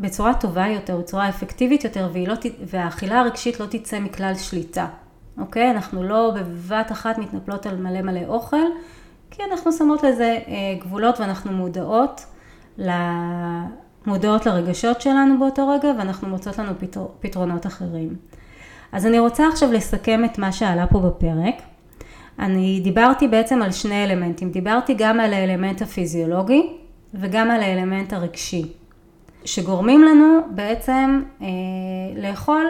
בצורה 0.00 0.34
טובה 0.34 0.66
יותר, 0.68 0.96
בצורה 0.96 1.28
אפקטיבית 1.28 1.84
יותר, 1.84 2.10
לא, 2.26 2.34
והאכילה 2.66 3.20
הרגשית 3.20 3.60
לא 3.60 3.66
תצא 3.66 4.00
מכלל 4.00 4.34
שליטה, 4.34 4.86
אוקיי? 5.38 5.70
אנחנו 5.70 6.02
לא 6.02 6.34
בבת 6.36 6.92
אחת 6.92 7.18
מתנפלות 7.18 7.66
על 7.66 7.76
מלא 7.76 8.02
מלא 8.02 8.20
אוכל, 8.26 8.56
כי 9.32 9.42
אנחנו 9.50 9.72
שמות 9.72 10.02
לזה 10.02 10.38
אה, 10.48 10.54
גבולות 10.78 11.20
ואנחנו 11.20 11.52
מודעות, 11.52 12.26
מודעות 14.06 14.46
לרגשות 14.46 15.00
שלנו 15.00 15.38
באותו 15.38 15.68
רגע 15.68 15.92
ואנחנו 15.98 16.28
מוצאות 16.28 16.58
לנו 16.58 16.72
פתרונות 17.20 17.66
אחרים. 17.66 18.16
אז 18.92 19.06
אני 19.06 19.18
רוצה 19.18 19.48
עכשיו 19.48 19.72
לסכם 19.72 20.24
את 20.24 20.38
מה 20.38 20.52
שעלה 20.52 20.86
פה 20.86 20.98
בפרק. 20.98 21.54
אני 22.38 22.80
דיברתי 22.84 23.28
בעצם 23.28 23.62
על 23.62 23.72
שני 23.72 24.04
אלמנטים, 24.04 24.50
דיברתי 24.50 24.94
גם 24.98 25.20
על 25.20 25.34
האלמנט 25.34 25.82
הפיזיולוגי 25.82 26.72
וגם 27.14 27.50
על 27.50 27.62
האלמנט 27.62 28.12
הרגשי, 28.12 28.72
שגורמים 29.44 30.02
לנו 30.02 30.38
בעצם 30.50 31.22
אה, 31.42 31.46
לאכול, 32.16 32.66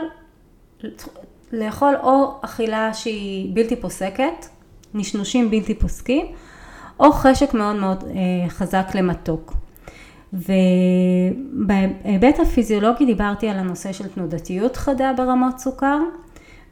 לאכול 1.52 1.94
או 2.02 2.34
אכילה 2.42 2.94
שהיא 2.94 3.54
בלתי 3.54 3.76
פוסקת, 3.76 4.46
נשנושים 4.94 5.50
בלתי 5.50 5.74
פוסקים, 5.74 6.26
או 7.00 7.12
חשק 7.12 7.54
מאוד 7.54 7.76
מאוד 7.76 8.04
אה, 8.04 8.48
חזק 8.48 8.86
למתוק. 8.94 9.52
ובהיבט 10.32 12.40
הפיזיולוגי 12.40 13.06
דיברתי 13.06 13.48
על 13.48 13.58
הנושא 13.58 13.92
של 13.92 14.08
תנודתיות 14.08 14.76
חדה 14.76 15.12
ברמות 15.16 15.58
סוכר, 15.58 15.98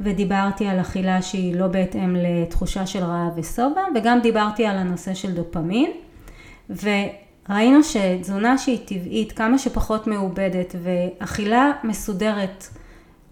ודיברתי 0.00 0.66
על 0.66 0.80
אכילה 0.80 1.22
שהיא 1.22 1.56
לא 1.56 1.66
בהתאם 1.66 2.16
לתחושה 2.16 2.86
של 2.86 3.04
רעב 3.04 3.32
ושובע, 3.36 3.82
וגם 3.94 4.20
דיברתי 4.20 4.66
על 4.66 4.76
הנושא 4.76 5.14
של 5.14 5.32
דופמין, 5.32 5.90
וראינו 6.70 7.80
שתזונה 7.82 8.58
שהיא 8.58 8.78
טבעית, 8.86 9.32
כמה 9.32 9.58
שפחות 9.58 10.06
מעובדת, 10.06 10.74
ואכילה 10.82 11.72
מסודרת 11.84 12.68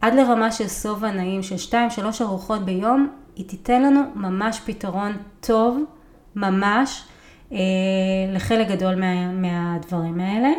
עד 0.01 0.15
לרמה 0.15 0.53
של 0.53 0.69
שובע 0.69 1.11
נעים 1.11 1.43
של 1.43 1.71
2-3 1.71 1.75
ארוחות 2.21 2.65
ביום, 2.65 3.09
היא 3.37 3.49
תיתן 3.49 3.83
לנו 3.83 4.01
ממש 4.15 4.61
פתרון 4.65 5.13
טוב 5.41 5.79
ממש 6.37 7.05
אה, 7.53 7.59
לחלק 8.33 8.69
גדול 8.69 8.95
מה, 8.95 9.33
מהדברים 9.33 10.21
האלה. 10.21 10.51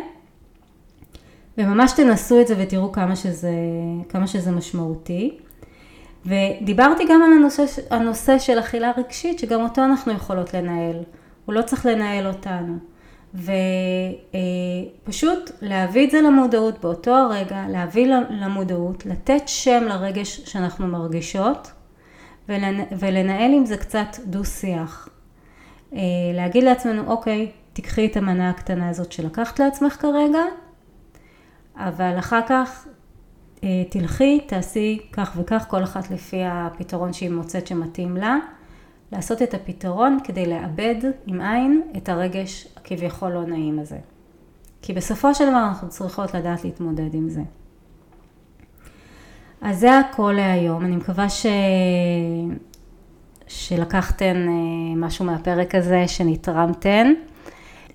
וממש 1.58 1.92
תנסו 1.92 2.40
את 2.40 2.46
זה 2.46 2.54
ותראו 2.58 2.92
כמה 2.92 3.16
שזה, 3.16 3.52
כמה 4.08 4.26
שזה 4.26 4.50
משמעותי. 4.50 5.38
ודיברתי 6.26 7.04
גם 7.10 7.22
על 7.22 7.32
הנושא, 7.32 7.64
הנושא 7.90 8.38
של 8.38 8.58
אכילה 8.58 8.92
רגשית, 8.96 9.38
שגם 9.38 9.60
אותו 9.60 9.84
אנחנו 9.84 10.12
יכולות 10.12 10.54
לנהל. 10.54 10.96
הוא 11.46 11.54
לא 11.54 11.62
צריך 11.62 11.86
לנהל 11.86 12.26
אותנו. 12.26 12.78
ופשוט 15.04 15.50
להביא 15.62 16.06
את 16.06 16.10
זה 16.10 16.20
למודעות 16.20 16.80
באותו 16.80 17.10
הרגע, 17.10 17.64
להביא 17.68 18.06
למודעות, 18.30 19.06
לתת 19.06 19.42
שם 19.46 19.84
לרגש 19.88 20.40
שאנחנו 20.40 20.86
מרגישות 20.86 21.72
ולנהל 22.98 23.52
עם 23.52 23.66
זה 23.66 23.76
קצת 23.76 24.16
דו-שיח. 24.26 25.08
אה, 25.94 26.00
להגיד 26.34 26.64
לעצמנו, 26.64 27.06
אוקיי, 27.06 27.50
תיקחי 27.72 28.06
את 28.06 28.16
המנה 28.16 28.50
הקטנה 28.50 28.88
הזאת 28.88 29.12
שלקחת 29.12 29.58
לעצמך 29.58 29.92
כרגע, 30.00 30.42
אבל 31.76 32.18
אחר 32.18 32.40
כך 32.48 32.86
אה, 33.64 33.84
תלכי, 33.88 34.40
תעשי 34.40 35.00
כך 35.12 35.36
וכך, 35.36 35.64
כל 35.68 35.84
אחת 35.84 36.10
לפי 36.10 36.40
הפתרון 36.44 37.12
שהיא 37.12 37.30
מוצאת 37.30 37.66
שמתאים 37.66 38.16
לה, 38.16 38.36
לעשות 39.12 39.42
את 39.42 39.54
הפתרון 39.54 40.18
כדי 40.24 40.46
לאבד 40.46 40.94
עם 41.26 41.40
עין 41.40 41.82
את 41.96 42.08
הרגש 42.08 42.68
הכביכול 42.76 43.32
לא 43.32 43.46
נעים 43.46 43.78
הזה. 43.78 43.98
כי 44.82 44.92
בסופו 44.92 45.34
של 45.34 45.44
דבר 45.44 45.68
אנחנו 45.68 45.88
צריכות 45.88 46.34
לדעת 46.34 46.64
להתמודד 46.64 47.14
עם 47.14 47.28
זה. 47.28 47.42
אז 49.60 49.78
זה 49.78 49.98
הכל 49.98 50.32
להיום, 50.36 50.84
אני 50.84 50.96
מקווה 50.96 51.28
ש... 51.28 51.46
שלקחתן 53.50 54.46
אה, 54.48 54.96
משהו 54.96 55.24
מהפרק 55.24 55.74
הזה, 55.74 56.04
שנתרמתן. 56.08 57.12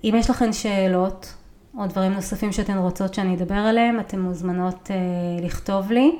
אם 0.04 0.14
יש 0.18 0.30
לכן 0.30 0.52
שאלות 0.52 1.34
או 1.78 1.86
דברים 1.86 2.12
נוספים 2.12 2.52
שאתן 2.52 2.78
רוצות 2.78 3.14
שאני 3.14 3.34
אדבר 3.34 3.54
עליהם, 3.54 4.00
אתן 4.00 4.20
מוזמנות 4.20 4.90
אה, 4.90 4.96
לכתוב 5.44 5.92
לי 5.92 6.16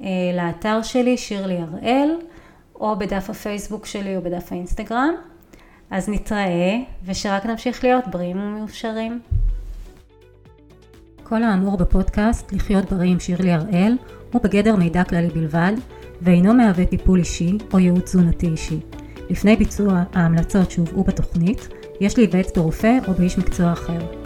אה, 0.00 0.08
לאתר 0.34 0.82
שלי, 0.82 1.16
שירלי 1.16 1.58
הראל, 1.58 2.10
או 2.74 2.96
בדף 2.98 3.30
הפייסבוק 3.30 3.86
שלי 3.86 4.16
או 4.16 4.22
בדף 4.22 4.52
האינסטגרם. 4.52 5.14
אז 5.90 6.08
נתראה, 6.08 6.76
ושרק 7.04 7.46
נמשיך 7.46 7.84
להיות 7.84 8.08
בריאים 8.08 8.40
ומאושרים. 8.40 9.20
כל 11.22 11.42
האמור 11.42 11.76
בפודקאסט 11.76 12.52
לחיות 12.52 12.92
בריא 12.92 13.10
עם 13.10 13.20
שירלי 13.20 13.52
הראל 13.52 13.96
הוא 14.32 14.42
בגדר 14.42 14.76
מידע 14.76 15.04
כללי 15.04 15.28
בלבד. 15.28 15.72
ואינו 16.22 16.54
מהווה 16.54 16.86
טיפול 16.86 17.18
אישי 17.18 17.58
או 17.72 17.78
ייעוץ 17.78 18.04
תזונתי 18.04 18.46
אישי. 18.46 18.80
לפני 19.30 19.56
ביצוע 19.56 20.02
ההמלצות 20.12 20.70
שהובאו 20.70 21.04
בתוכנית, 21.04 21.68
יש 22.00 22.18
להיוועץ 22.18 22.58
ברופא 22.58 22.98
או 23.08 23.12
באיש 23.12 23.38
מקצוע 23.38 23.72
אחר. 23.72 24.19